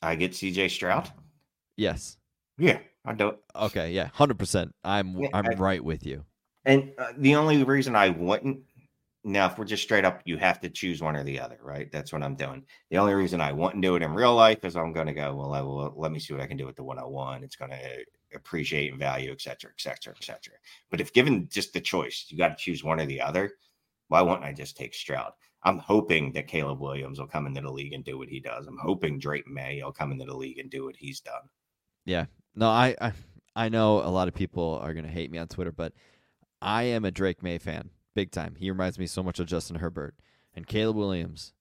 [0.00, 1.10] I get CJ Stroud.
[1.76, 2.16] Yes.
[2.58, 3.36] Yeah, I do.
[3.54, 3.92] Okay.
[3.92, 4.08] Yeah.
[4.14, 4.74] Hundred percent.
[4.84, 6.24] I'm Yeah, I'm I- right with you.
[6.68, 8.60] And uh, the only reason I wouldn't
[9.24, 11.90] now, if we're just straight up, you have to choose one or the other, right?
[11.90, 12.64] That's what I'm doing.
[12.90, 15.34] The only reason I wouldn't do it in real life is I'm going to go,
[15.34, 17.42] well, I will, let me see what I can do with the 101.
[17.42, 18.04] It's going to
[18.34, 20.54] appreciate in value, et cetera, et cetera, et cetera.
[20.90, 23.52] But if given just the choice, you got to choose one or the other.
[24.06, 25.32] Why wouldn't I just take Stroud?
[25.64, 28.66] I'm hoping that Caleb Williams will come into the league and do what he does.
[28.66, 31.42] I'm hoping Drake Maye will come into the league and do what he's done.
[32.04, 32.26] Yeah.
[32.54, 33.12] No, I I,
[33.56, 35.92] I know a lot of people are gonna hate me on Twitter, but
[36.60, 38.56] I am a Drake Maye fan, big time.
[38.58, 40.14] He reminds me so much of Justin Herbert,
[40.54, 41.52] and Caleb Williams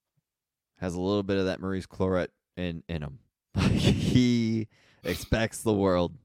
[0.80, 3.20] has a little bit of that Maurice Clarett in in him.
[3.70, 4.68] he
[5.04, 6.18] expects the world,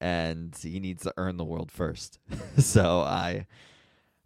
[0.00, 2.18] and he needs to earn the world first.
[2.58, 3.46] so I,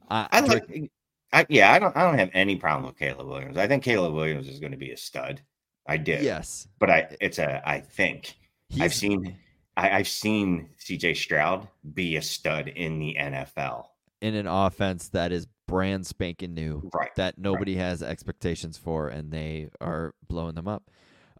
[0.08, 0.90] I, I Drake- like,
[1.32, 3.56] I, yeah, I don't, I don't have any problem with Caleb Williams.
[3.56, 5.40] I think Caleb Williams is going to be a stud.
[5.86, 8.36] I do, yes, but I, it's a, I think
[8.80, 9.36] I've seen,
[9.76, 13.86] I, I've seen CJ Stroud be a stud in the NFL.
[14.20, 16.90] in an offense that is brand spanking new.
[16.94, 17.14] Right.
[17.16, 20.90] that nobody has expectations for, and they are blowing them up.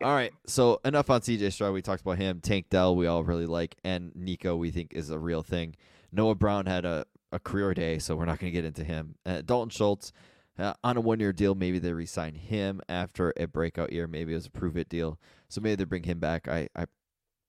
[0.03, 1.73] All right, so enough on CJ Stroud.
[1.73, 2.41] We talked about him.
[2.41, 5.77] Tank Dell, we all really like, and Nico, we think is a real thing.
[6.13, 9.15] Noah Brown had a, a career day, so we're not going to get into him.
[9.25, 10.13] Uh, Dalton Schultz
[10.59, 11.55] uh, on a one year deal.
[11.55, 14.07] Maybe they resign him after a breakout year.
[14.07, 15.19] Maybe it was a prove it deal.
[15.49, 16.49] So maybe they bring him back.
[16.49, 16.87] I, I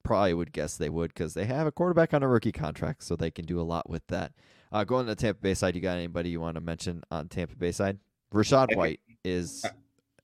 [0.06, 3.16] probably would guess they would because they have a quarterback on a rookie contract, so
[3.16, 4.32] they can do a lot with that.
[4.72, 7.28] Uh, going to the Tampa Bay side, you got anybody you want to mention on
[7.28, 7.98] Tampa Bay side?
[8.34, 9.66] Rashad White is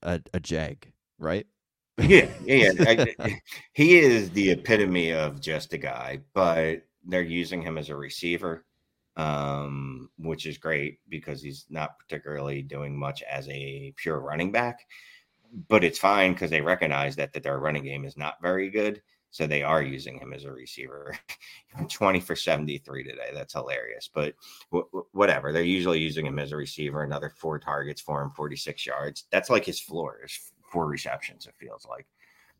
[0.02, 1.46] a, a jag, right?
[1.98, 2.72] Yeah, yeah.
[2.78, 3.40] I-
[3.74, 8.64] he is the epitome of just a guy, but they're using him as a receiver,
[9.16, 14.80] um, which is great because he's not particularly doing much as a pure running back.
[15.68, 19.02] But it's fine because they recognize that, that their running game is not very good.
[19.32, 21.16] So they are using him as a receiver.
[21.88, 23.30] 20 for 73 today.
[23.32, 24.08] That's hilarious.
[24.12, 24.34] But
[24.70, 25.52] w- w- whatever.
[25.52, 27.02] They're usually using him as a receiver.
[27.02, 29.24] Another four targets for him, 46 yards.
[29.32, 30.38] That's like his floor is
[30.70, 32.06] four receptions, it feels like.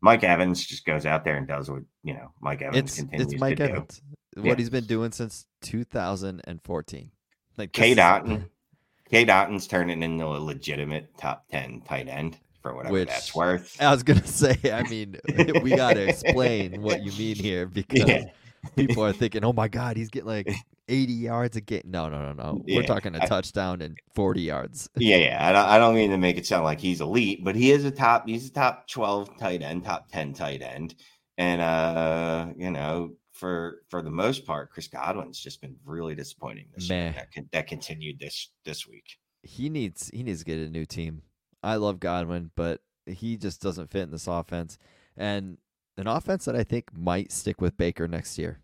[0.01, 3.33] Mike Evans just goes out there and does what, you know, Mike Evans It's continues
[3.35, 3.73] it's Mike to do.
[3.75, 4.03] Evans.
[4.37, 4.43] Yeah.
[4.49, 7.11] What he's been doing since 2014.
[7.59, 8.49] Like Cade Otton.
[9.11, 13.77] Cade Otton's turning into a legitimate top 10 tight end for whatever Which- that's worth.
[13.81, 14.57] I was gonna say.
[14.73, 15.17] I mean,
[15.63, 18.25] we got to explain what you mean here because Yeah.
[18.77, 20.49] people are thinking, "Oh my God, he's getting like
[20.89, 22.63] 80 yards a game." No, no, no, no.
[22.67, 24.89] We're talking a I- touchdown and 40 yards.
[24.97, 25.49] Yeah, yeah.
[25.49, 27.85] I don't, I don't mean to make it sound like he's elite, but he is
[27.85, 28.29] a top.
[28.29, 30.95] He's a top twelve tight end, top ten tight end,
[31.39, 36.67] and uh, you know, for for the most part, Chris Godwin's just been really disappointing
[36.75, 37.15] this year.
[37.35, 39.17] That, that continued this this week.
[39.43, 41.23] he needs he needs to get a new team.
[41.63, 44.79] I love Godwin, but he just doesn't fit in this offense.
[45.17, 45.59] And
[45.97, 48.59] an offense that I think might stick with Baker next year.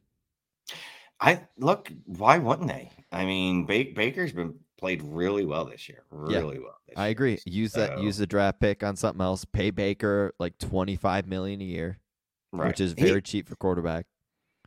[1.20, 1.90] I look.
[2.06, 2.90] Why wouldn't they?
[3.10, 6.04] I mean, ba- Baker's been played really well this year.
[6.28, 6.76] Yeah, Really well.
[6.86, 7.10] This I year.
[7.10, 7.38] agree.
[7.44, 9.44] Use that So- use the draft pick on something else.
[9.44, 11.98] Pay Baker like 25 million a year,
[12.52, 12.68] Right.
[12.68, 14.06] which is He- very cheap for quarterback.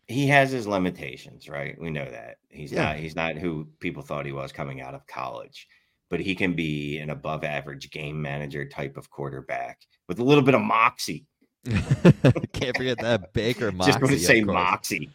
[0.07, 1.79] he has his limitations, right?
[1.79, 2.83] We know that he's Yeah.
[2.83, 5.69] not he's not who people thought he was coming out of college,
[6.11, 10.43] but he can be an above average game manager type of quarterback with a little
[10.43, 11.25] bit of moxie.
[11.65, 13.91] Can't forget that Baker Moxie.
[13.91, 15.09] Just going to say moxie.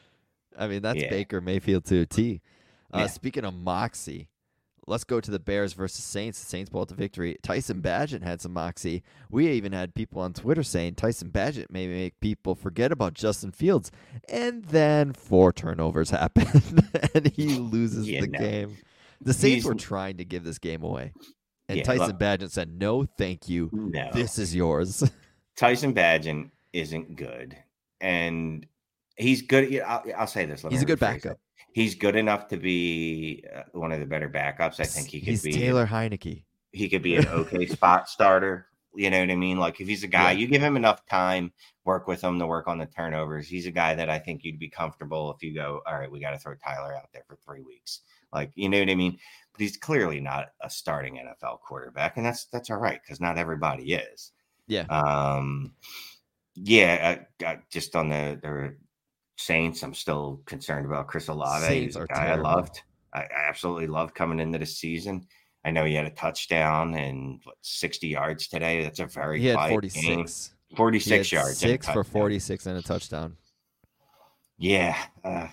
[0.58, 1.10] I mean, that's Yeah.
[1.10, 2.40] Baker Mayfield to a T.
[2.92, 3.06] Uh, Yeah.
[3.08, 4.28] Speaking of moxie,
[4.86, 6.40] let's go to the Bears versus Saints.
[6.40, 7.36] The Saints pulled the victory.
[7.42, 9.02] Tyson Bagent had some moxie.
[9.30, 13.50] We even had people on Twitter saying Tyson Bagent may make people forget about Justin
[13.52, 13.90] Fields.
[14.30, 16.46] And then four turnovers happen,
[17.14, 18.38] and he loses Yeah, the no.
[18.38, 18.76] game.
[19.20, 21.12] The Saints were trying to give this game away.
[21.68, 23.70] And Yeah, Tyson look- Bagent said, No, thank you.
[23.72, 25.02] No, This is yours.
[25.56, 27.56] Tyson Bagent isn't good,
[28.00, 28.66] and
[29.16, 29.80] he's good.
[29.80, 30.62] I'll, I'll say this.
[30.68, 31.22] He's a good rephrase it.
[31.22, 31.38] backup.
[31.72, 34.80] He's good enough to be uh, one of the better backups.
[34.80, 35.52] I think he could He's be.
[35.52, 36.44] Taylor Heinicke.
[36.72, 38.66] he could be an okay spot starter.
[38.94, 39.58] You know what I mean?
[39.58, 40.38] Like if he's a guy, Yeah.
[40.38, 41.52] you give him enough time,
[41.84, 43.46] work with him to work on the turnovers.
[43.46, 46.18] He's a guy that I think you'd be comfortable if you go, all right, we
[46.20, 48.00] got to throw Tyler out there for three weeks.
[48.32, 49.18] Like you know what I mean?
[49.52, 53.38] But he's clearly not a starting NFL quarterback, and that's that's all right because not
[53.38, 54.32] everybody is.
[54.66, 54.86] Yeah.
[54.88, 55.72] Um.
[56.58, 58.76] Yeah, I, I, just on the the
[59.36, 61.66] Saints, I'm still concerned about Chris Olave.
[61.66, 62.80] Saints He's a are guy I loved.
[63.12, 65.26] I, absolutely loved coming into the season.
[65.64, 68.82] I know he had a touchdown and what, 60 yards today.
[68.82, 70.06] That's a very He had 46.
[70.06, 70.26] game.
[70.68, 71.58] He 46 had yards.
[71.58, 73.36] Six for 46 and a touchdown.
[74.58, 74.96] Yeah.
[75.24, 75.48] Uh,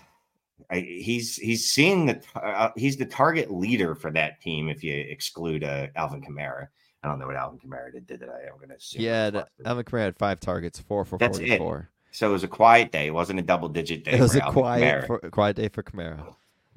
[0.69, 4.69] I, he's he's seeing the uh, he's the target leader for that team.
[4.69, 6.67] If you exclude uh, Alvin Kamara,
[7.03, 8.25] I don't know what Alvin Kamara did today.
[8.25, 9.01] I'm going to assume.
[9.01, 11.77] Yeah, Alvin Kamara had five targets, four for That's 44.
[11.79, 11.85] It.
[12.15, 13.07] So it was a quiet day.
[13.07, 14.13] It wasn't a double digit day.
[14.13, 16.35] It was a quiet for, quiet day for Kamara.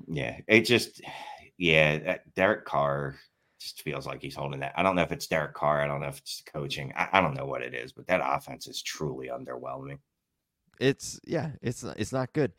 [0.09, 1.03] Yeah, it just
[1.59, 3.17] yeah, Derek Carr
[3.61, 4.73] just feels like he's holding that.
[4.77, 5.83] I don't know if it's Derek Carr.
[5.83, 6.93] I don't know if it's coaching.
[6.97, 9.99] I, I don't know what it is, but that offense is truly underwhelming.
[10.81, 12.53] It's yeah, it's it's not good.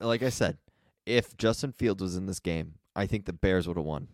[0.00, 0.58] Like I said,
[1.06, 4.08] if Justin Fields was in this game, I think the Bears would have won,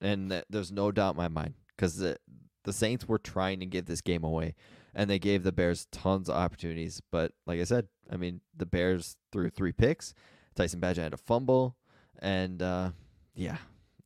[0.00, 2.16] and there's no doubt in my mind because the
[2.64, 4.54] the Saints were trying to give this game away,
[4.94, 7.00] and they gave the Bears tons of opportunities.
[7.10, 10.14] But like I said, I mean the Bears threw three picks.
[10.54, 11.76] Tyson Bagent had a fumble,
[12.18, 12.90] and uh,
[13.34, 13.58] yeah,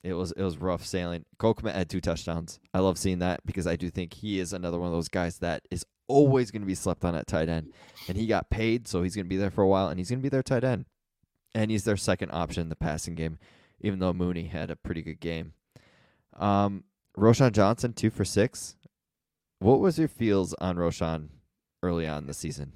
[0.03, 1.25] it was it was rough sailing.
[1.39, 2.61] Cole had two touchdowns.
[2.75, 5.39] I love seeing that because I do think he is another one of those guys
[5.39, 7.73] that is always going to be slept on at tight end,
[8.09, 10.11] and he got paid, so he's going to be there for a while, and he's
[10.11, 10.85] going to be their tight end,
[11.55, 13.39] and he's their second option in the passing game,
[13.81, 15.53] even though Mooney had a pretty good game.
[16.35, 16.85] Um,
[17.17, 18.77] Roschon Johnson two for six.
[19.59, 21.29] What was your feels on Roschon
[21.83, 22.73] early on the season?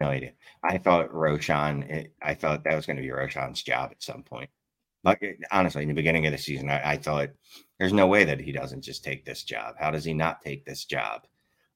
[0.00, 0.32] no idea.
[0.62, 2.08] I thought Roschon.
[2.22, 4.50] I thought that was going to be Roschon's job at some point.
[5.02, 7.28] Like honestly, in the beginning of the season, I, I, thought
[7.78, 9.74] there's no way that he doesn't just take this job.
[9.78, 11.26] How does he not take this job?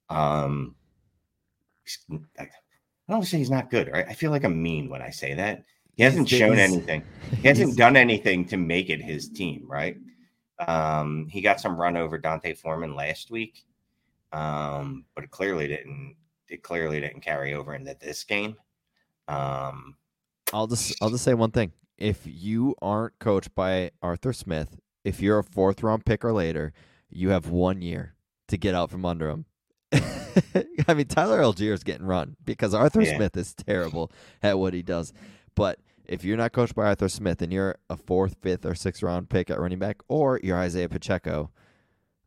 [0.08, 0.74] Um,
[2.38, 2.46] I
[3.10, 4.06] don't say he's not good, right?
[4.08, 5.64] I feel like I'm mean when I say that.
[5.98, 7.02] He hasn't he's, shown he's, anything.
[7.42, 9.96] He hasn't done anything to make it his team, right?
[10.66, 13.64] Um, he got some run over D'Onta Foreman last week,
[14.32, 16.14] um, but it clearly didn't.
[16.48, 18.56] It clearly didn't carry over into this game.
[19.26, 19.96] Um,
[20.52, 25.20] I'll just I'll just say one thing if you aren't coached by Arthur Smith, if
[25.20, 26.72] you're a fourth round pick or later,
[27.10, 28.14] you have one year
[28.46, 29.46] to get out from under him.
[29.92, 33.16] I mean, Tyler Allgeier is getting run because Arthur yeah.
[33.16, 34.12] Smith is terrible
[34.44, 35.12] at what he does.
[35.56, 39.02] But if you're not coached by Arthur Smith and you're a fourth, fifth, or sixth
[39.02, 41.50] round pick at running back, or you're Isaiah Pacheco,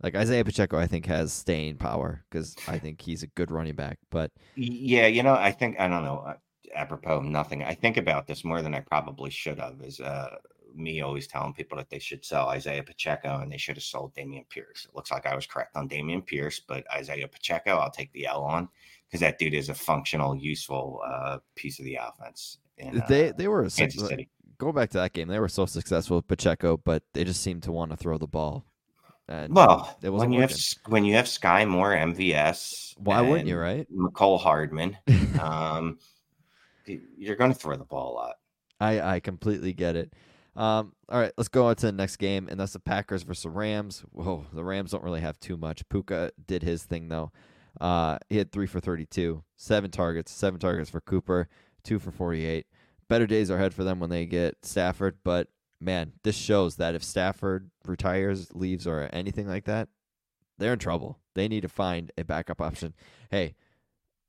[0.01, 3.75] like Isaiah Pacheco, I think has staying power because I think he's a good running
[3.75, 3.99] back.
[4.09, 6.35] But yeah, you know, I think I don't know
[6.73, 7.63] apropos nothing.
[7.63, 9.81] I think about this more than I probably should have.
[9.81, 10.37] Is uh,
[10.75, 14.13] me always telling people that they should sell Isaiah Pacheco and they should have sold
[14.15, 14.85] Dameon Pierce.
[14.85, 18.27] It looks like I was correct on Dameon Pierce, but Isaiah Pacheco, I'll take the
[18.27, 18.69] L on
[19.07, 22.59] because that dude is a functional, useful uh, piece of the offense.
[22.81, 24.29] In, they uh, they were Kansas City.
[24.57, 25.27] Go back to that game.
[25.27, 28.27] They were so successful with Pacheco, but they just seemed to want to throw the
[28.27, 28.65] ball.
[29.27, 30.53] And well, it was when you have
[30.87, 33.87] when you have Skyy Moore, MVS, why wouldn't you, right?
[33.91, 34.97] Mecole Hardman,
[35.41, 35.99] um,
[36.85, 38.35] you're going to throw the ball a lot.
[38.79, 40.13] I I completely get it.
[40.55, 43.43] Um, all right, let's go on to the next game, and that's the Packers versus
[43.43, 44.03] the Rams.
[44.11, 45.87] Whoa, the Rams don't really have too much.
[45.87, 47.31] Puka did his thing though.
[47.79, 51.47] Uh, he had three for thirty-two, seven targets, seven targets for Cooper,
[51.83, 52.67] two for forty-eight.
[53.07, 55.47] Better days are ahead for them when they get Stafford, but
[55.79, 59.89] man, this shows that if Stafford retires, leaves, or anything like that,
[60.57, 61.19] they're in trouble.
[61.33, 62.93] They need to find a backup option.
[63.29, 63.55] Hey,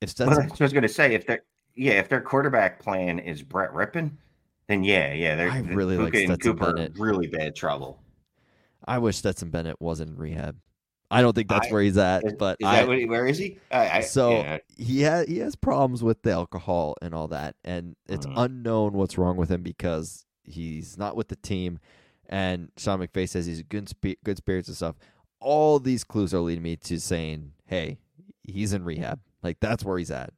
[0.01, 1.43] if Stetson, well, I was going to say if they're
[1.75, 4.13] yeah, if their quarterback plan is Brett Rypien,
[4.67, 6.99] then yeah, yeah, they're I really like Stetson Cooper Bennett.
[6.99, 8.01] Really bad trouble.
[8.87, 10.57] I wish Stetson Bennett was in rehab.
[11.13, 13.39] I don't think that's I, where he's at, is, but is I, he, where is
[13.39, 13.59] he?
[13.71, 14.59] I, so yeah.
[14.77, 18.39] he has he has problems with the alcohol and all that, and it's mm-hmm.
[18.39, 21.79] unknown what's wrong with him because he's not with the team.
[22.29, 24.97] And Sean McVay says he's good sp- good spirits and stuff.
[25.41, 27.99] All these clues are leading me to saying, "Hey,
[28.43, 29.21] he's in rehab.
[29.43, 30.33] Like that's where he's at."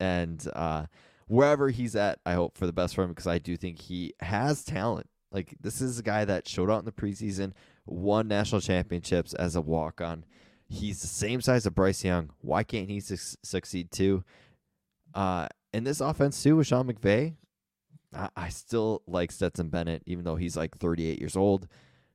[0.00, 0.86] and uh,
[1.26, 4.14] wherever he's at, I hope for the best for him because I do think he
[4.20, 5.08] has talent.
[5.30, 7.52] Like this is a guy that showed out in the preseason,
[7.88, 10.24] won national championships as a walk on.
[10.68, 12.30] He's the same size as Bryce Young.
[12.40, 14.24] Why can't he su- succeed too?
[15.14, 17.34] Uh, in this offense too with Sean McVay,
[18.14, 21.68] I-, I still like Stetson Bennett, even though he's like 38 years old.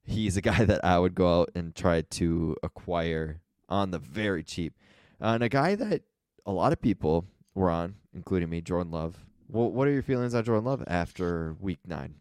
[0.04, 4.44] He's a guy that I would go out and try to acquire on the very
[4.44, 4.74] cheap,
[5.22, 6.04] uh, and a guy that
[6.46, 9.18] a lot of people were on, including me, Jordan Love.
[9.50, 12.16] Well, what are your feelings on Jordan Love after week nine?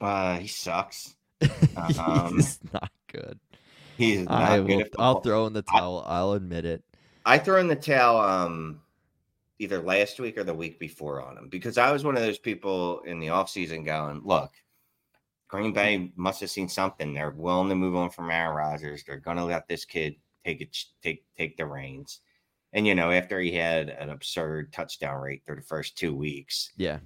[0.00, 1.14] Uh, he sucks.
[1.98, 3.38] Um, he's not good.
[3.96, 6.04] He's not I will, I'll throw in the towel.
[6.06, 6.84] I, will admit it.
[7.24, 8.80] I throw in the towel um,
[9.58, 12.38] either last week or the week before on him because I was one of those
[12.38, 14.50] people in the offseason going, look,
[15.48, 17.12] Green Bay must have seen something.
[17.12, 19.02] They're willing to move on from Aaron Rodgers.
[19.04, 20.14] They're going to let this kid
[20.44, 22.20] take it, take take the reins.
[22.72, 26.70] And you know, after he had an absurd touchdown rate through the first two weeks,
[26.76, 26.98] yeah.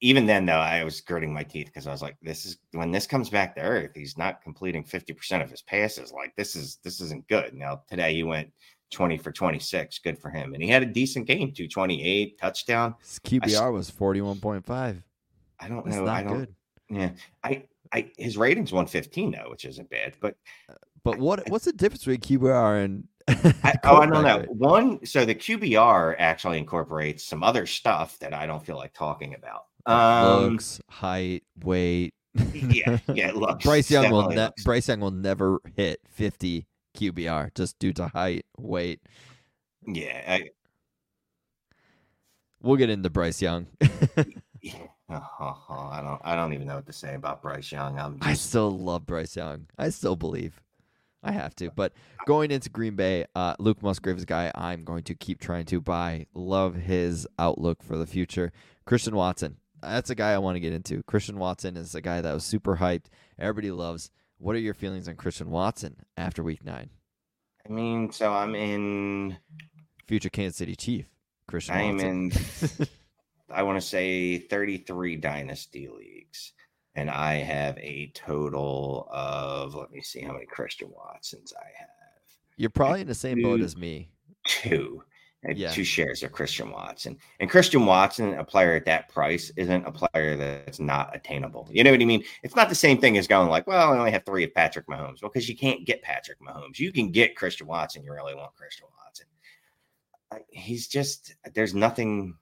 [0.00, 2.90] Even then, though, I was gritting my teeth because I was like, "This is when
[2.90, 3.90] this comes back to earth.
[3.94, 6.10] He's not completing fifty percent of his passes.
[6.10, 8.50] Like this is this isn't good." Now today he went
[8.90, 9.98] twenty for twenty six.
[9.98, 11.52] Good for him, and he had a decent game.
[11.52, 12.94] Two twenty eight touchdown.
[13.00, 15.02] His QBR I, was forty one point five.
[15.60, 16.04] I don't That's know.
[16.04, 16.38] not I don't.
[16.38, 16.54] good.
[16.88, 17.10] Yeah,
[17.44, 20.14] I, I his rating's one fifteen though, which isn't bad.
[20.20, 20.36] But
[20.70, 24.44] uh, But what what's the difference between QBR and I, oh, I don't know.
[24.48, 29.34] One, so the QBR actually incorporates some other stuff that I don't feel like talking
[29.34, 29.66] about.
[29.86, 32.14] Um, Looks, height, weight.
[32.52, 33.30] yeah, yeah.
[33.34, 36.66] Look, Bryce Young will ne- Bryce Young will never hit 50
[36.96, 39.00] QBR just due to height, weight.
[39.86, 40.50] Yeah, I,
[42.60, 43.66] We'll get into Bryce Young.
[44.60, 44.74] yeah.
[45.10, 46.20] Oh, I don't.
[46.24, 47.98] I don't even know what to say about Bryce Young.
[47.98, 49.66] I'm I still love Bryce Young.
[49.78, 50.60] I still believe.
[51.22, 51.70] I have to.
[51.70, 51.92] But
[52.26, 55.64] going into Green Bay, uh, Luke Musgrave is a guy I'm going to keep trying
[55.66, 56.26] to buy.
[56.34, 58.52] Love his outlook for the future.
[58.86, 59.56] Christian Watson.
[59.82, 61.02] That's a guy I want to get into.
[61.04, 63.06] Christian Watson is a guy that was super hyped.
[63.38, 64.10] Everybody loves.
[64.38, 66.90] What are your feelings on Christian Watson after week nine?
[67.68, 69.36] I mean, so I'm in.
[70.06, 71.06] Future Kansas City Chief.
[71.46, 72.32] Christian I'm Watson.
[72.80, 72.86] in.
[73.50, 76.52] I want to say 33 dynasty leagues,
[76.98, 79.74] and I have a total of.
[79.74, 81.88] Let me see how many Christian Watsons I have.
[82.56, 84.10] You're probably in the same boat as me.
[84.46, 85.02] two.
[85.44, 85.70] I have Yeah.
[85.70, 87.16] two shares of Christian Watson.
[87.38, 91.68] And Christian Watson, a player at that price, isn't a player that's not attainable.
[91.70, 92.24] You know what I mean?
[92.42, 94.86] It's not the same thing as going like, well, I only have three of Patrick
[94.88, 95.22] Mahomes.
[95.22, 96.80] Well, because you can't get Patrick Mahomes.
[96.80, 98.02] You can get Christian Watson.
[98.02, 99.26] You really want Christian Watson.
[100.50, 102.36] He's just there's nothing.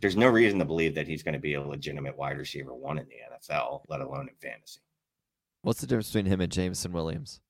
[0.00, 2.98] There's no reason to believe that he's going to be a legitimate wide receiver one
[2.98, 4.80] in the NFL, let alone in fantasy.
[5.62, 7.40] What's the difference between him and Jameson Williams?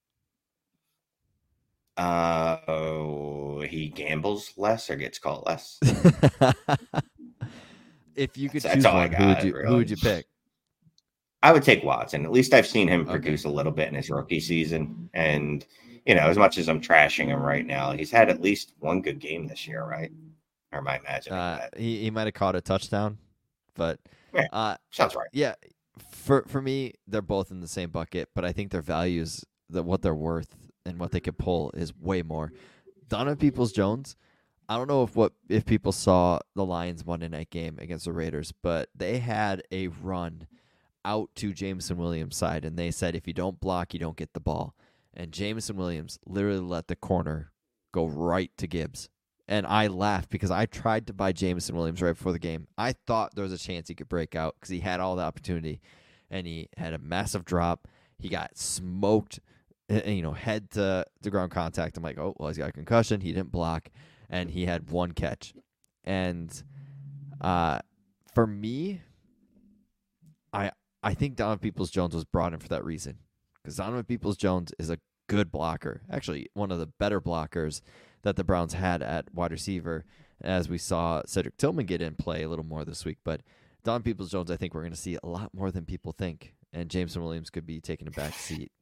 [1.97, 5.79] Uh, oh, he gambles less or gets caught less.
[8.17, 10.27] if you could That's- choose that's one, who would you who would you pick?
[11.43, 12.25] I would take Watson.
[12.25, 13.11] At least I've seen him Okay.
[13.11, 15.11] produce a little bit in his rookie season.
[15.13, 15.65] And,
[16.07, 19.03] you know, as much as I'm trashing him right now, he's had at least one
[19.03, 20.11] good game this year, right?
[20.75, 21.79] Or am I imagining Uh, that?
[21.79, 23.19] he he might have caught a touchdown,
[23.75, 24.01] but
[24.35, 24.49] Yeah.
[24.53, 25.29] uh, Sounds right.
[25.33, 25.55] yeah,
[26.11, 28.29] for for me, they're both in the same bucket.
[28.35, 31.97] But I think their values, that what they're worth, and what they could pull is
[31.97, 32.53] way more.
[33.09, 34.17] Donovan Peoples Jones.
[34.69, 38.13] I don't know if what if people saw the Lions Monday night game against the
[38.13, 40.47] Raiders, but they had a run
[41.05, 44.33] out to Jameson Williams' side, and they said if you don't block, you don't get
[44.33, 44.75] the ball.
[45.13, 47.53] And Jameson Williams literally let the corner
[47.93, 49.09] go right to Gibbs.
[49.47, 52.67] And I laughed because I tried to buy Jameson Williams right before the game.
[52.79, 55.23] I thought there was a chance he could break out because he had all the
[55.23, 55.81] opportunity,
[56.31, 57.87] and he had a massive drop.
[58.19, 59.41] He got smoked,
[59.91, 61.97] uh, you know, head to the ground contact.
[61.97, 63.21] I'm like, oh, well, he's got a concussion.
[63.21, 63.91] He didn't block,
[64.31, 65.53] and he had one catch.
[66.05, 66.51] And
[67.41, 67.81] uh,
[68.35, 69.03] for me,
[70.55, 70.71] I
[71.03, 73.19] I think Donovan Peoples Jones was brought in for that reason
[73.63, 77.81] because Donovan Peoples Jones is a good blocker, actually one of the better blockers
[78.25, 80.05] that the Browns had at wide receiver.
[80.43, 83.41] As we saw Cedric Tillman get in play a little more this week, but
[83.85, 86.55] Don Peoples Jones, I think we're going to see a lot more than people think,
[86.73, 88.73] and Jameson Williams could be taking a back seat.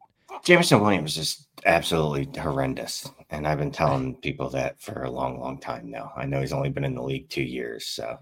[0.44, 3.08] Jameson Williams is absolutely horrendous.
[3.30, 6.12] And I've been telling people that for a long, long time now.
[6.16, 7.86] I know he's only been in the league two years.
[7.86, 8.18] So,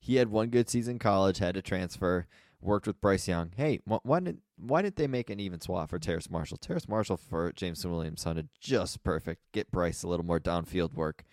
[0.00, 2.26] He had one good season in college, had to transfer,
[2.60, 3.52] worked with Bryce Young.
[3.56, 6.56] Hey, wh- why did why didn't they make an even swap for Terrace Marshall?
[6.58, 9.42] Terrace Marshall for Jameson Williams sounded just perfect.
[9.52, 11.24] Get Bryce a little more downfield work.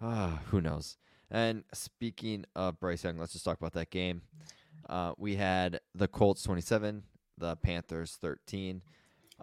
[0.00, 0.96] Ah, who knows?
[1.30, 4.22] And speaking of Bryce Young, let's just talk about that game.
[4.88, 7.02] Uh, we had the Colts 27,
[7.38, 8.82] the Panthers 13.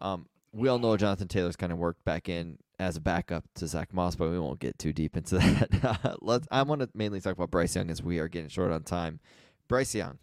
[0.01, 3.67] Um, we all know Jonathan Taylor's kind of worked back in as a backup to
[3.67, 6.17] Zack Moss, but we won't get too deep into that.
[6.21, 6.47] Let's.
[6.51, 9.19] I want to mainly talk about Bryce Young as we are getting short on time.
[9.67, 10.19] Bryce Young,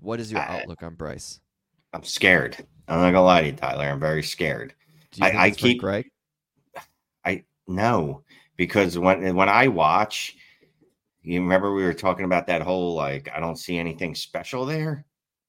[0.00, 1.40] what is your I- outlook on Bryce?
[1.92, 2.56] I'm scared.
[2.88, 3.84] I'm not to lie to you, Tyler.
[3.86, 4.74] I'm very scared.
[5.12, 6.12] Do you I- think I keep- Reich?
[7.24, 8.22] I no,
[8.56, 10.36] because when when I watch,
[11.22, 15.04] you remember we were talking about that whole like I don't see anything special there.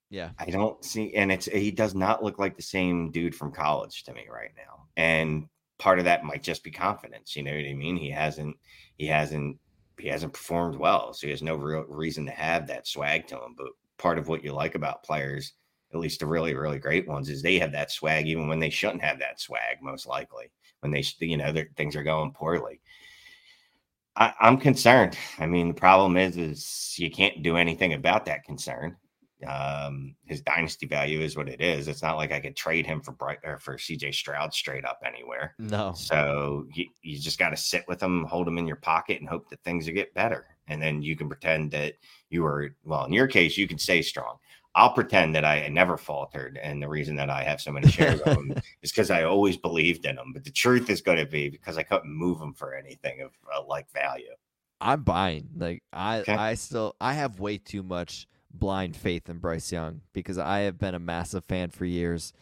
[0.09, 3.53] Yeah, I don't see, and it's he does not look like the same dude from
[3.53, 4.87] college to me right now.
[4.97, 5.47] And
[5.79, 7.35] part of that might just be confidence.
[7.35, 7.95] You know what I mean?
[7.95, 8.57] He hasn't,
[8.97, 9.57] he hasn't,
[9.97, 13.35] he hasn't performed well, so he has no real reason to have that swag to
[13.35, 13.55] him.
[13.57, 13.67] But
[14.01, 15.53] part of what you like about players,
[15.93, 18.69] at least the really, really great ones, is they have that swag even when they
[18.69, 19.77] shouldn't have that swag.
[19.81, 22.81] Most likely, when they, you know, things are going poorly.
[24.15, 25.17] I, I'm concerned.
[25.39, 28.97] I mean, the problem is, is you can't do anything about that concern.
[29.47, 31.87] Um, his dynasty value is what it is.
[31.87, 35.01] It's not like I could trade him for Bright or for CJ Stroud straight up
[35.05, 35.55] anywhere.
[35.57, 39.19] no, So you, you just got to sit with him, hold him in your pocket,
[39.19, 40.50] and hope that things will get better.
[40.67, 41.95] And then you can pretend that
[42.29, 43.05] you were well.
[43.05, 44.37] In your case, you can stay strong.
[44.73, 48.21] I'll pretend that I never faltered, and the reason that I have so many shares
[48.21, 51.25] of him is because I always believed in them But the truth is going to
[51.25, 54.33] be because I couldn't move them for anything of uh, like value.
[54.79, 55.49] I'm buying.
[55.55, 56.33] Like I, Okay.
[56.33, 60.79] I still, I have way too much blind faith in Bryce Young because I have
[60.79, 62.33] been a massive fan for years.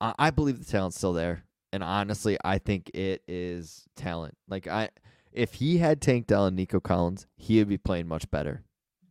[0.00, 4.36] I, I believe the talent's still there, and honestly, I think it is talent.
[4.48, 4.90] Like I,
[5.38, 8.64] if he had Tank Dell and Nico Collins, he would be playing much better.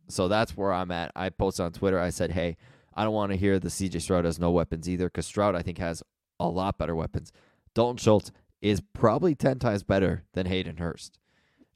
[0.08, 1.10] So that's where I'm at.
[1.16, 1.98] I posted on Twitter.
[1.98, 2.58] I said, "Hey,
[2.94, 5.62] I don't want to hear the CJ Stroud has no weapons either, because Stroud I
[5.62, 6.02] think has
[6.38, 7.32] a lot better weapons.
[7.74, 11.18] Dalton Schultz is probably ten times better than Hayden Hurst.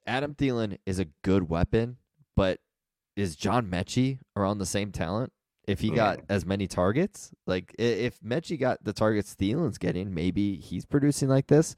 [0.07, 1.96] Adam Thielen is a good weapon,
[2.36, 2.61] but
[3.16, 5.32] is John Metchie around the same talent?
[5.66, 10.57] If he got as many targets, like if Metchie got the targets Thielen's getting, maybe
[10.57, 11.76] he's producing like this.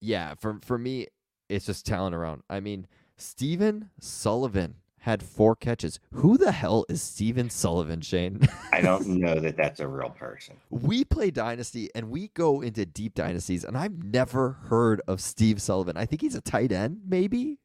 [0.00, 1.08] Yeah, for for me,
[1.54, 2.42] it's just talent around.
[2.50, 2.86] I mean,
[3.16, 6.00] Stephen Sullivan had four catches.
[6.12, 8.40] Who the hell is Stephen Sullivan, Shane?
[8.72, 10.56] I don't know that that's a real person.
[10.70, 15.60] we play Dynasty and we go into deep dynasties, and I've never heard of Steve
[15.60, 15.96] Sullivan.
[15.96, 17.58] I think he's a tight end, maybe,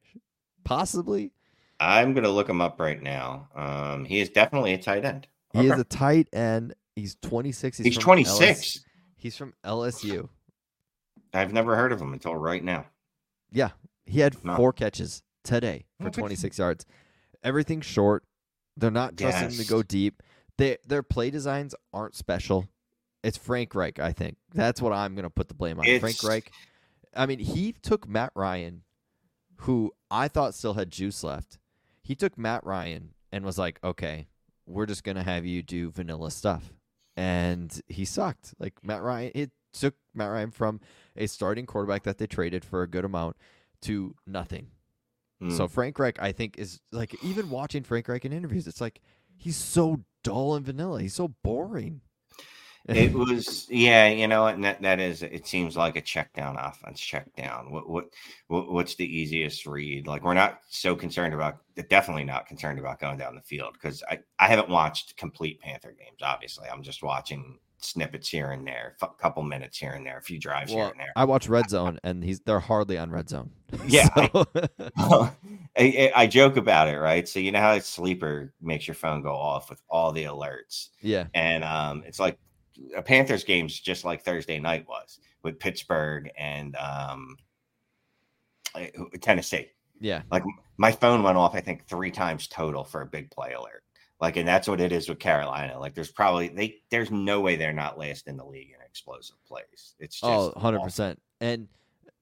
[0.64, 1.32] possibly.
[1.80, 3.48] I'm gonna look him up right now.
[3.54, 5.26] Um, he is definitely a tight end.
[5.54, 6.74] He is a tight end.
[6.94, 7.78] He's 26.
[7.78, 8.40] He's, He's 26.
[8.40, 8.84] LS
[9.16, 10.28] he's from LSU.
[11.32, 12.86] I've never heard of him until right now.
[13.52, 13.70] Yeah,
[14.10, 14.56] he had No.
[14.56, 16.20] four catches today for Okay.
[16.20, 16.86] 26 yards.
[17.42, 18.24] Everything's short.
[18.76, 20.22] They're not trusting him to go deep.
[20.58, 22.68] They, their play designs aren't special.
[23.22, 24.36] It's Frank Reich, I think.
[24.54, 25.84] That's what I'm going to put the blame on.
[26.00, 26.50] Frank Reich.
[27.14, 28.82] I mean, he took Matt Ryan,
[29.62, 31.58] who I thought still had juice left.
[32.02, 34.28] He took Matt Ryan and was like, okay,
[34.66, 36.72] we're just going to have you do vanilla stuff.
[37.16, 38.54] And he sucked.
[38.58, 40.80] Like Matt Ryan, it took Matt Ryan from
[41.16, 43.36] a starting quarterback that they traded for a good amount
[43.82, 44.68] to nothing.
[45.40, 45.50] Hmm.
[45.50, 49.00] So Frank Reich, I think, is like even watching Frank Reich in interviews, it's like
[49.36, 51.00] he's so dull and vanilla.
[51.00, 52.00] He's so boring.
[52.88, 56.56] it was yeah you know and that, that is it seems like a check down
[56.56, 58.06] offense check down what, what
[58.48, 61.58] what what's the easiest read like we're not so concerned about
[61.90, 65.94] definitely not concerned about going down the field because i i haven't watched complete panther
[65.98, 70.18] games obviously i'm just watching snippets here and there a couple minutes here and there
[70.18, 73.10] a few drives here and there I watch Red Zone, and he's they're hardly on
[73.10, 73.50] Red Zone.
[73.86, 74.46] Yeah, So-
[74.98, 75.30] I,
[75.76, 79.22] I, I joke about it right so you know how a sleeper makes your phone
[79.22, 82.38] go off with all the alerts yeah, and um, it's like
[82.96, 87.36] a Panthers game's just like Thursday night was with Pittsburgh and um,
[88.74, 88.86] uh,
[89.20, 89.68] Tennessee.
[90.00, 90.42] yeah, Like
[90.76, 93.82] my phone went off, I think three times total for a big play alert.
[94.20, 95.78] Like, and that's what it is with Carolina.
[95.78, 99.36] Like, there's probably they there's no way they're not last in the league in explosive
[99.46, 99.94] plays.
[99.98, 101.20] It's just oh, 100 percent.
[101.40, 101.68] And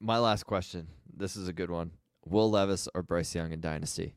[0.01, 0.87] my last question.
[1.17, 1.91] This is a good one.
[2.25, 4.15] Will Levis or Bryce Young in Dynasty?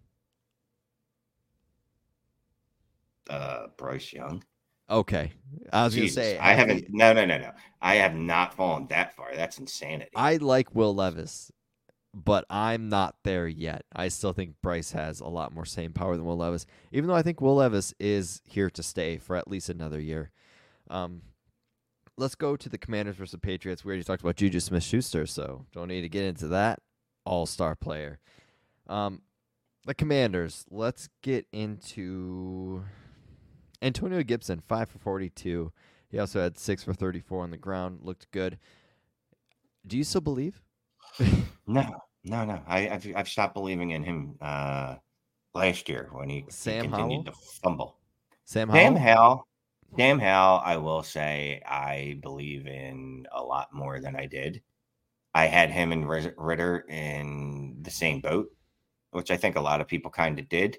[3.29, 4.43] Uh, Bryce Young.
[4.89, 5.31] Okay,
[5.71, 6.87] I was Jesus, gonna say I have haven't.
[6.89, 7.51] No, no, no, no.
[7.81, 9.33] I have not fallen that far.
[9.33, 10.11] That's insanity.
[10.15, 11.49] I like Will Levis,
[12.13, 13.85] but I'm not there yet.
[13.95, 17.15] I still think Bryce has a lot more same power than Will Levis, even though
[17.15, 20.31] I think Will Levis is here to stay for at least another year.
[20.89, 21.21] Um,
[22.17, 23.85] let's go to the Commanders versus the Patriots.
[23.85, 26.79] We already talked about Juju Smith Schuster, so don't need to get into that
[27.25, 28.19] all star player.
[28.87, 29.21] Um,
[29.85, 32.83] the Commanders, let's get into
[33.81, 35.71] Antonio Gibson, 5 for 42.
[36.09, 38.59] He also had 6 for 34 on the ground, looked good.
[39.87, 40.61] Do you still believe?
[41.67, 41.85] No,
[42.23, 42.61] no, no.
[42.67, 44.95] I, I've I've stopped believing in him uh
[45.53, 47.97] last year when he, he Sam continued to fumble.
[48.45, 48.81] Sam Howell?
[48.81, 49.15] Sam Howell?
[49.15, 49.47] Howell,
[49.97, 54.61] Sam Howell, I will say I believe in a lot more than I did.
[55.33, 58.49] I had him and Ridder in the same boat,
[59.11, 60.77] which I think a lot of people kind of did.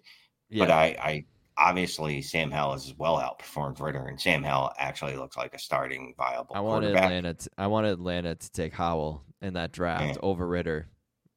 [0.51, 0.65] Yeah.
[0.65, 1.25] But I, I
[1.57, 6.15] obviously Sam Howell is well outperformed Ridder, and Sam Howell actually looks like a starting
[6.19, 6.85] viable I want.
[6.85, 7.35] Atlanta.
[7.35, 9.73] To, I wanted Atlanta to take Howell in that eh.
[9.73, 10.21] draft Yeah.
[10.23, 10.89] over Ridder,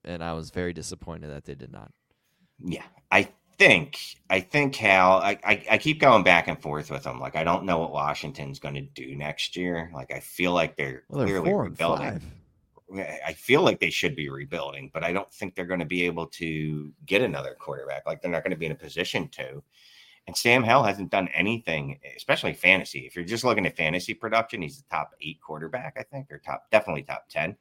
[0.03, 1.91] and I was very disappointed that they did not.
[2.59, 3.99] Yeah, I think
[4.29, 5.13] I think Hal.
[5.19, 7.19] I, I I keep going back and forth with them.
[7.19, 9.91] Like I don't know what Washington's going to do next year.
[9.93, 12.11] Like I feel like they're Well, they're clearly four and rebuilding.
[12.11, 12.23] five.
[13.25, 16.03] I feel like they should be rebuilding, but I don't think they're going to be
[16.03, 18.05] able to get another quarterback.
[18.05, 19.63] Like they're not going to be in a position to.
[20.27, 22.99] And Sam Hell hasn't done anything, especially fantasy.
[23.05, 26.37] If you're just looking at fantasy production, he's the top eight quarterback, I think, or
[26.39, 27.57] top definitely top ten.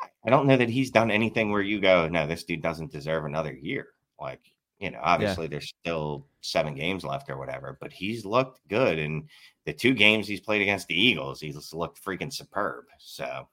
[0.00, 3.24] I- don't know that he's done anything where you go, no, this dude doesn't deserve
[3.24, 3.88] another year.
[4.20, 4.40] Like,
[4.78, 8.98] you know, obviously there's still seven games left or whatever, but he's looked good.
[8.98, 9.28] And
[9.64, 12.84] the two games he's played against the Eagles, he's looked freaking superb.
[12.98, 13.48] So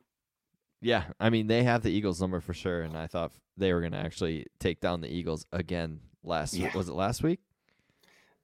[0.81, 3.79] Yeah, I mean they have the Eagles number for sure, and I thought they were
[3.79, 6.53] going to actually take down the Eagles again last.
[6.55, 6.75] Yeah.
[6.75, 7.39] Was it last week?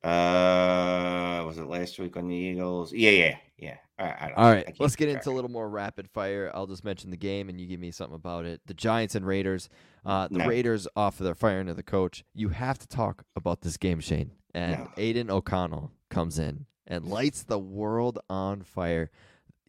[0.03, 2.93] Uh, was it last week on the Eagles?
[2.93, 3.77] Yeah, yeah, yeah.
[3.97, 6.49] I, I All right, let's get into a little more rapid fire.
[6.53, 8.61] I'll just mention the game, and you give me something about it.
[8.65, 9.67] The Giants and Raiders.
[10.05, 10.47] Uh, the No.
[10.47, 12.23] Raiders off of their firing of the coach.
[12.33, 14.31] You have to talk about this game, Shane.
[14.53, 14.91] And No.
[14.97, 19.11] Aidan O'Connell comes in and lights the world on fire.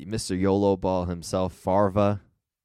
[0.00, 0.38] Mr.
[0.38, 2.22] YOLO Ball himself, Farva,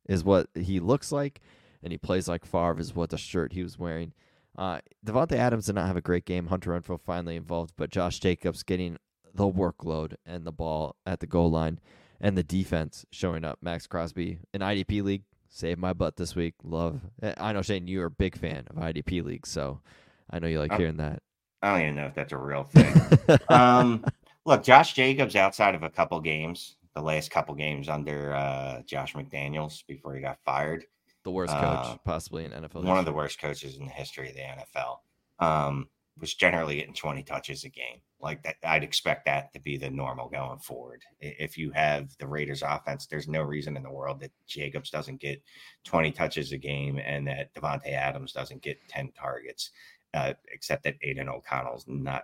[0.07, 1.41] is what he looks like,
[1.81, 4.13] and he plays like Favre is what the shirt he was wearing.
[4.57, 6.47] Uh, Davante Adams did not have a great game.
[6.47, 8.97] Hunter Renfrow finally involved, but Josh Jacobs getting
[9.33, 11.79] the workload and the ball at the goal line,
[12.21, 13.59] and the defense showing up.
[13.61, 16.53] Maxx Crosby, an IDP league, saved my butt this week.
[16.63, 17.01] Love.
[17.21, 19.81] eh, I know Shane, you're a big fan of IDP leagues, so
[20.29, 20.77] I know you like Oh.
[20.77, 21.21] hearing that.
[21.61, 23.39] I don't even know if that's a real thing.
[23.49, 24.05] um,
[24.45, 29.13] look, Josh Jacobs, outside of a couple games, the last couple games under uh, Josh
[29.15, 30.85] McDaniels before he got fired,
[31.25, 32.83] the worst coach uh, possibly in NFL.
[32.83, 34.99] one of the worst coaches in the history of the NFL,
[35.39, 37.99] um, was generally getting 20 touches a game.
[38.21, 41.01] Like that, I'd expect that to be the normal going forward.
[41.19, 45.19] If you have the Raiders offense, there's no reason in the world that Jacobs doesn't
[45.19, 45.41] get
[45.83, 49.71] 20 touches a game and that Davante Adams doesn't get 10 targets,
[50.13, 52.23] uh, except that Aidan O'Connell's not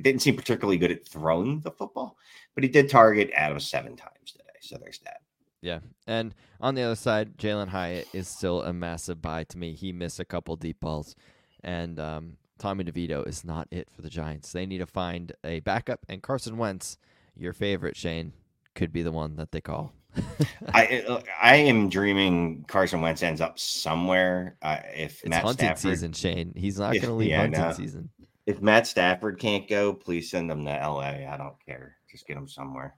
[0.00, 2.16] didn't seem particularly good at throwing the football,
[2.54, 4.44] but he did target Adams seven times today.
[4.60, 5.20] So there's that.
[5.62, 5.78] Yeah.
[6.06, 9.74] And on the other side, Jalin Hyatt is still a massive buy to me.
[9.74, 11.14] He missed a couple deep balls.
[11.62, 14.52] And um, Tommy DeVito is not it for the Giants.
[14.52, 16.00] They need to find a backup.
[16.08, 16.98] And Carson Wentz,
[17.36, 18.32] your favorite, Shane,
[18.74, 19.92] could be the one that they call.
[20.74, 24.56] I uh, I am dreaming Carson Wentz ends up somewhere.
[24.60, 26.52] Uh, if It's Matt hunting Stafford, season, Shane.
[26.54, 27.72] He's not going to leave yeah, hunting know.
[27.72, 28.10] season.
[28.44, 31.26] if Matt Stafford can't go, please send him to L.A.
[31.26, 31.96] I don't care.
[32.10, 32.94] Just get him somewhere.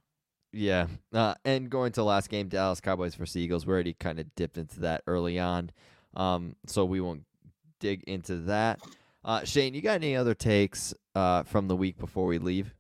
[0.55, 0.87] Yeah.
[1.13, 3.67] Uh, and going to the last game, Dallas Cowboys versus Eagles.
[3.67, 5.71] We already kind of dipped into that early on.
[6.15, 7.25] Um, so we won't
[7.81, 8.81] dig into that.
[9.25, 12.73] Uh, Shane, you got any other takes uh, from the week before we leave?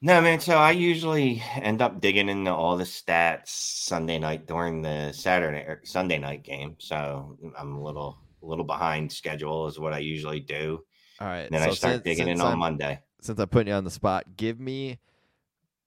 [0.00, 0.38] No, man.
[0.38, 5.60] So I usually end up digging into all the stats Sunday night during the Saturday
[5.60, 6.76] or Sunday night game.
[6.78, 10.84] So I'm a little a little behind schedule is what I usually do.
[11.20, 11.40] All right.
[11.46, 13.00] And then I so start since- digging in since on I'm- Monday.
[13.22, 14.98] Since I'm putting you on the spot, give me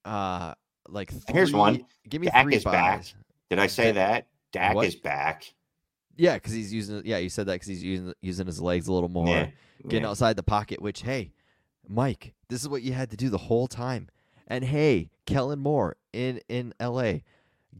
[0.07, 0.53] uh
[0.89, 1.85] like three, Here's one.
[2.07, 3.05] Give me Dak three is back.
[3.49, 4.27] Did I say that?
[4.51, 4.87] Dak What?
[4.87, 5.53] is back.
[6.15, 7.01] Yeah, because he's using.
[7.05, 9.49] Yeah, you said that because he's using using his legs a little more, Yeah.
[9.83, 10.09] getting yeah.
[10.09, 10.81] outside the pocket.
[10.81, 11.31] Which, hey,
[11.87, 14.07] Mike, this is what you had to do the whole time.
[14.47, 17.23] And hey, Kellen Moore in in L.A.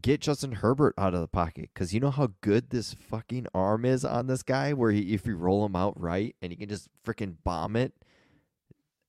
[0.00, 3.84] Get Justin Herbert out of the pocket because you know how good this fucking arm
[3.84, 4.72] is on this guy.
[4.72, 7.92] Where he, if you roll him out right and he can just freaking bomb it.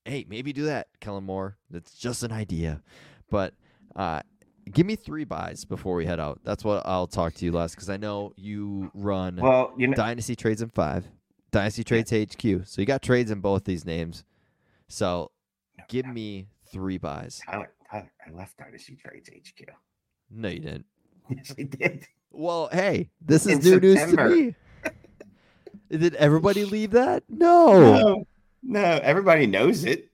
[0.05, 1.57] Hey, maybe do that, Kellen Moore.
[1.69, 2.81] That's just an idea,
[3.29, 3.53] but
[3.95, 4.21] uh,
[4.71, 6.39] give me three buys before we head out.
[6.43, 9.95] That's what I'll talk to you last because I know you run Well, you know,
[9.95, 11.05] Dynasty Trades in five,
[11.51, 12.67] Dynasty Trades HQ.
[12.67, 14.23] So you got trades in both these names.
[14.87, 15.31] So
[15.87, 17.41] give me three buys.
[17.49, 19.67] Tyler, Tyler, I left Dynasty Trades HQ.
[20.31, 20.85] No, you didn't.
[21.29, 22.07] Yes, I did.
[22.31, 24.55] Well, hey, this is In new news to me.
[25.91, 27.23] Did everybody leave that?
[27.29, 28.25] No, No,
[28.63, 30.09] no, everybody knows it.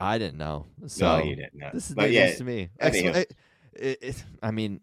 [0.00, 0.66] I didn't know.
[0.86, 1.70] So no, you didn't know.
[1.72, 2.68] this is but yeah, news to me.
[2.80, 3.26] I,
[3.74, 4.80] it, I mean,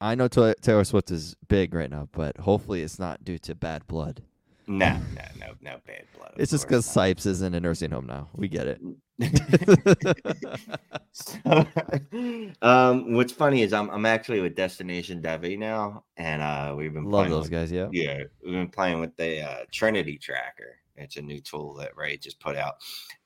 [0.00, 3.86] I know Taylor Swift is big right now, but hopefully it's not due to bad
[3.86, 4.22] blood.
[4.66, 4.96] no, no,
[5.38, 6.32] no, no bad blood.
[6.36, 8.28] It's just because Sipes is in a nursing home now.
[8.34, 8.80] We get it.
[11.44, 11.68] not.
[12.62, 17.04] um, what's funny is I'm I'm actually with Destination Devy now, and uh, we've been
[17.04, 17.70] Love playing those with- guys.
[17.72, 17.88] Yeah.
[17.92, 20.78] Yeah, we've been playing with the uh, Trinity Tracker.
[20.96, 22.74] It's a new tool that Ray just put out.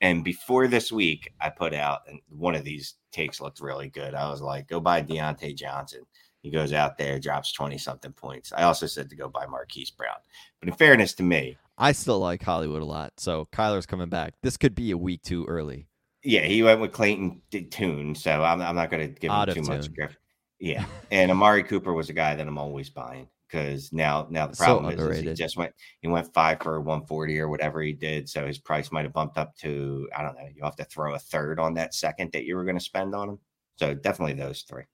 [0.01, 4.15] And before this week, I put out, and one of these takes looked really good.
[4.15, 6.03] I was like, go buy Diontae Johnson.
[6.41, 8.53] He goes out there, drops 20 something points.
[8.57, 10.17] I also said to go buy Marquise Brown.
[10.61, 13.13] But in fairness to me, I still like Hollywood a lot.
[13.19, 14.35] So Kyler's coming back.
[14.43, 15.89] This could be a week too early.
[16.25, 18.15] yeah, he went with Clayton Tune.
[18.15, 19.95] So I'm, I'm not going to give him Out of too much tune.
[19.95, 20.17] grief.
[20.61, 20.85] Yeah.
[21.11, 24.65] And Amari Cooper was a guy that I'm always buying because now, now the So
[24.65, 28.29] problem is, is he just went, he went five for 140 or whatever he did.
[28.29, 31.15] So his price might have bumped up to, I don't know, you have to throw
[31.15, 33.39] a third on that second that you were going to spend on him.
[33.77, 34.85] So definitely those three.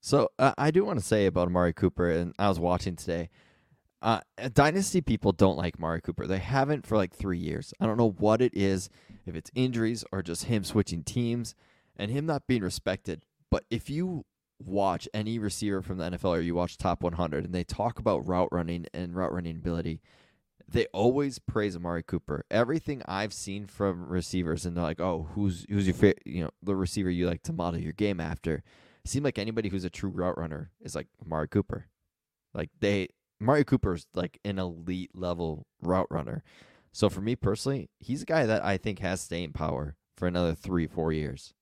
[0.00, 3.28] So uh, I do want to say about Amari Cooper, and I was watching today.
[4.02, 4.20] Uh,
[4.54, 6.26] Dynasty people don't like Amari Cooper.
[6.26, 7.74] They haven't for like three years.
[7.80, 8.88] I don't know what it is,
[9.26, 11.54] if it's injuries or just him switching teams
[11.96, 13.24] and him not being respected.
[13.50, 14.24] But if you
[14.64, 18.26] watch any receiver from the NFL or you watch Top 100 and they talk about
[18.26, 20.00] route running and route running ability,
[20.68, 22.44] they always praise Amari Cooper.
[22.50, 26.50] Everything I've seen from receivers, and they're like, "Oh, who's who's your fa- you know
[26.62, 28.62] the receiver you like to model your game after?"
[29.04, 31.88] Seem like anybody who's a true route runner is like Amari Cooper.
[32.54, 33.08] Like they,
[33.40, 36.44] Amari Cooper is like an elite level route runner.
[36.92, 40.54] So for me personally, he's a guy that I think has staying power for another
[40.54, 41.54] three, four years.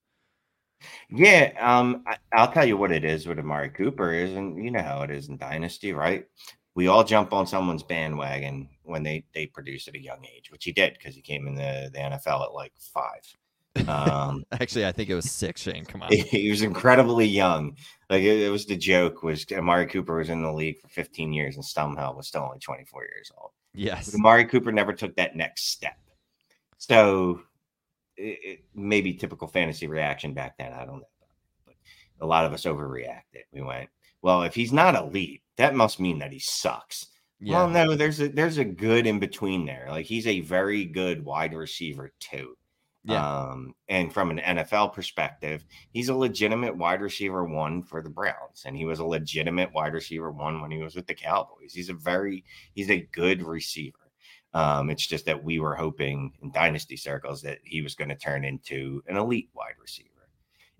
[1.11, 4.71] Yeah, um, I, will tell you what it is with Amari Cooper is, and you
[4.71, 6.27] know how it is in Dynasty, right?
[6.75, 10.65] We all jump on someone's bandwagon when they they produce at a young age, which
[10.65, 13.89] he did because he came in the, the NFL at like five.
[13.89, 15.63] Um, Actually, I think it was six.
[15.63, 16.13] Shane, come on.
[16.13, 17.77] He was incredibly young.
[18.11, 21.33] Like it, it, was the joke was Amari Cooper was in the league for 15
[21.33, 23.51] years and somehow was still only 24 years old.
[23.75, 25.97] Yes, but Amari Cooper never took that next step.
[26.79, 27.43] So
[28.19, 30.73] it, it maybe typical fantasy reaction back then.
[30.73, 31.09] I don't know,
[31.65, 31.75] but
[32.21, 33.45] a lot of us overreacted.
[33.53, 33.89] We went,
[34.23, 37.07] well, if he's not elite, that must mean that he sucks.
[37.41, 37.57] Yeah.
[37.57, 39.87] Well, no, there's a there's a good in between there.
[39.89, 42.57] Like he's a very good wide receiver too.
[43.05, 43.25] Yeah.
[43.25, 48.65] Um, and from an NFL perspective, he's a legitimate wide receiver one for the Browns,
[48.67, 51.73] and he was a legitimate wide receiver one when he was with the Cowboys.
[51.73, 52.45] He's a very
[52.75, 53.98] he's a good receiver.
[54.55, 58.17] Um, it's just that we were hoping in dynasty circles that he was going to
[58.17, 60.09] turn into an elite wide receiver.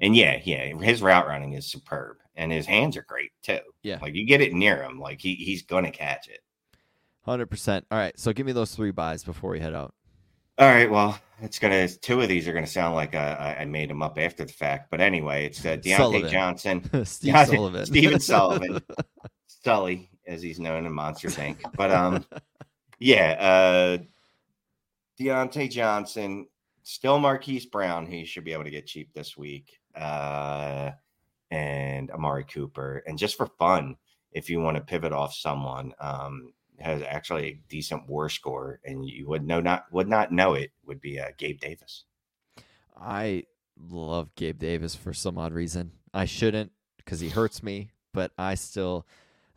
[0.01, 3.59] And yeah, yeah, his route running is superb, and his hands are great too.
[3.83, 6.41] Yeah, like you get it near him, like he he's going to catch it.
[7.23, 7.85] Hundred percent.
[7.91, 9.95] All right, so give me those three buys before we head out.
[10.59, 10.91] All right.
[10.91, 11.89] Well, it's gonna.
[11.89, 14.91] Two of these are gonna sound like uh, I made them up after the fact,
[14.91, 16.31] but anyway, it's uh, Diontae Sullivan.
[16.31, 18.83] Johnson, Steve Diontae, Sullivan, Stephen Sullivan,
[19.47, 21.59] Sully, as he's known in Monsters Inc.
[21.77, 22.25] But um,
[22.99, 23.99] yeah, uh,
[25.21, 26.47] Diontae Johnson,
[26.83, 28.07] still Marquise Brown.
[28.07, 29.79] He should be able to get cheap this week.
[29.95, 30.93] Uh,
[31.51, 33.97] and Amari Cooper, and just for fun,
[34.33, 39.09] if you want to pivot off someone, um, has actually a decent WAR score, and
[39.09, 42.05] you would know not would not know it would be uh, Gabe Davis.
[43.01, 43.45] I
[43.77, 45.93] love Gabe Davis for some odd reason.
[46.13, 49.07] I shouldn't because he hurts me, but I still.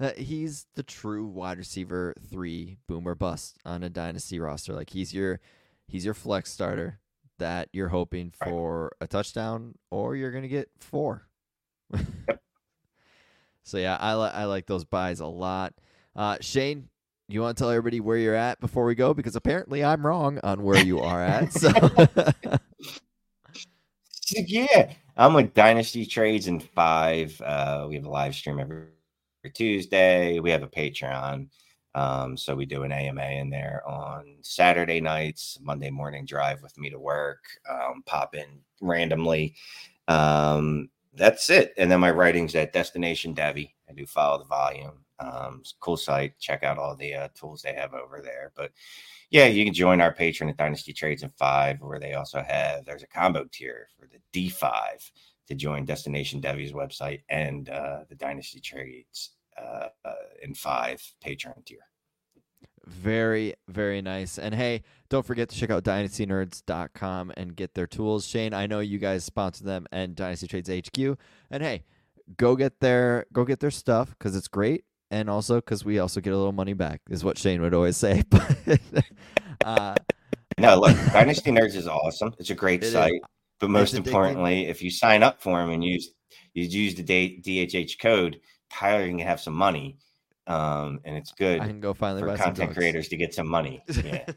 [0.02, 4.74] Uh, he's the true wide receiver three boomer bust on a dynasty roster.
[4.74, 5.40] Like he's your
[5.88, 7.00] he's your flex starter
[7.38, 8.92] that you're hoping for right.
[9.02, 11.28] a touchdown or you're gonna get four.
[13.64, 15.76] so yeah, I like I like those buys a lot.
[16.16, 16.90] Uh, Shane,
[17.28, 19.14] you want to tell everybody where you're at before we go?
[19.14, 21.54] Because apparently I'm wrong on where you are at.
[21.54, 21.70] So.
[24.48, 27.40] yeah, I'm with Dynasty Trades in five.
[27.40, 28.88] Uh, we have a live stream every,
[29.42, 30.40] every Tuesday.
[30.40, 31.48] We have a Patreon.
[31.96, 36.78] Um, so we do an AMA in there on Saturday nights, Monday morning drive with
[36.78, 38.46] me to work, um, pop in
[38.82, 39.56] randomly.
[40.08, 41.74] Um, that's it.
[41.78, 43.72] And then my writing's at Destination Devy.
[43.90, 45.04] I do follow the volume.
[45.20, 46.40] Um, cool site.
[46.40, 48.52] Check out all the uh, tools they have over there.
[48.56, 48.72] But
[49.32, 52.86] yeah, you can join our Patreon at Dynasty Trades in Five, where they also have
[52.86, 55.12] there's a combo tier for the D5
[55.52, 61.66] to join Destination Devy's website and uh, the Dynasty Trades uh, uh, in Five Patreon
[61.66, 61.80] tier.
[62.88, 64.40] Very, very nice.
[64.40, 68.26] And hey, don't forget to check out dynastynerds.com and get their tools.
[68.26, 71.18] Shane, I know you guys sponsor them and Dynasty Trades HQ.
[71.52, 71.84] And hey,
[72.38, 76.22] go get their go get their stuff because it's great and also because we also
[76.22, 78.24] get a little money back, is what Shane would always say.
[79.66, 79.96] uh,
[80.58, 82.34] no, look, Dynasty Nerds is awesome.
[82.40, 83.20] It's a great site, is.
[83.62, 86.12] But most importantly, if you sign up for them and use
[86.54, 89.98] you use the DHH code, Tyler can have some money,
[90.48, 91.62] um, and it's good.
[91.62, 93.84] I can go finally for content creators to get some money.
[94.04, 94.26] Yeah.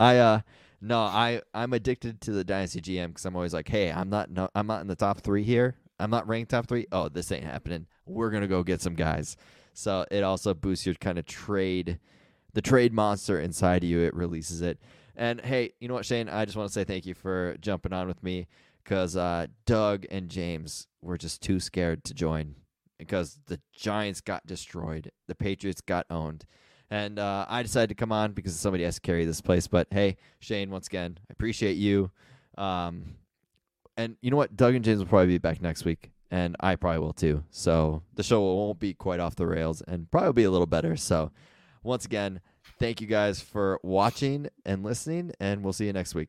[0.00, 0.40] I uh
[0.80, 4.30] no, I I'm addicted to the Dynasty GM because I'm always like, hey, I'm not
[4.30, 5.76] no, I'm not in the top three here.
[5.98, 6.86] I'm not ranked top three.
[6.92, 7.86] Oh, this ain't happening.
[8.04, 9.36] We're gonna go get some guys.
[9.72, 11.98] So it also boosts your kind of trade,
[12.52, 14.00] the trade monster inside of you.
[14.00, 14.78] It releases it.
[15.16, 16.28] And hey, you know what, Shane?
[16.28, 18.46] I just want to say thank you for jumping on with me
[18.84, 22.54] because uh, Doug and James were just too scared to join
[22.98, 26.44] because the Giants got destroyed, the Patriots got owned.
[26.90, 29.66] And uh, I decided to come on because somebody has to carry this place.
[29.66, 32.10] But hey, Shane, once again, I appreciate you.
[32.56, 33.16] Um,
[33.96, 34.56] and you know what?
[34.56, 37.42] Doug and James will probably be back next week, and I probably will too.
[37.50, 40.96] So the show won't be quite off the rails and probably be a little better.
[40.96, 41.32] So
[41.82, 42.40] once again,
[42.78, 46.28] thank you guys for watching and listening, and we'll see you next week.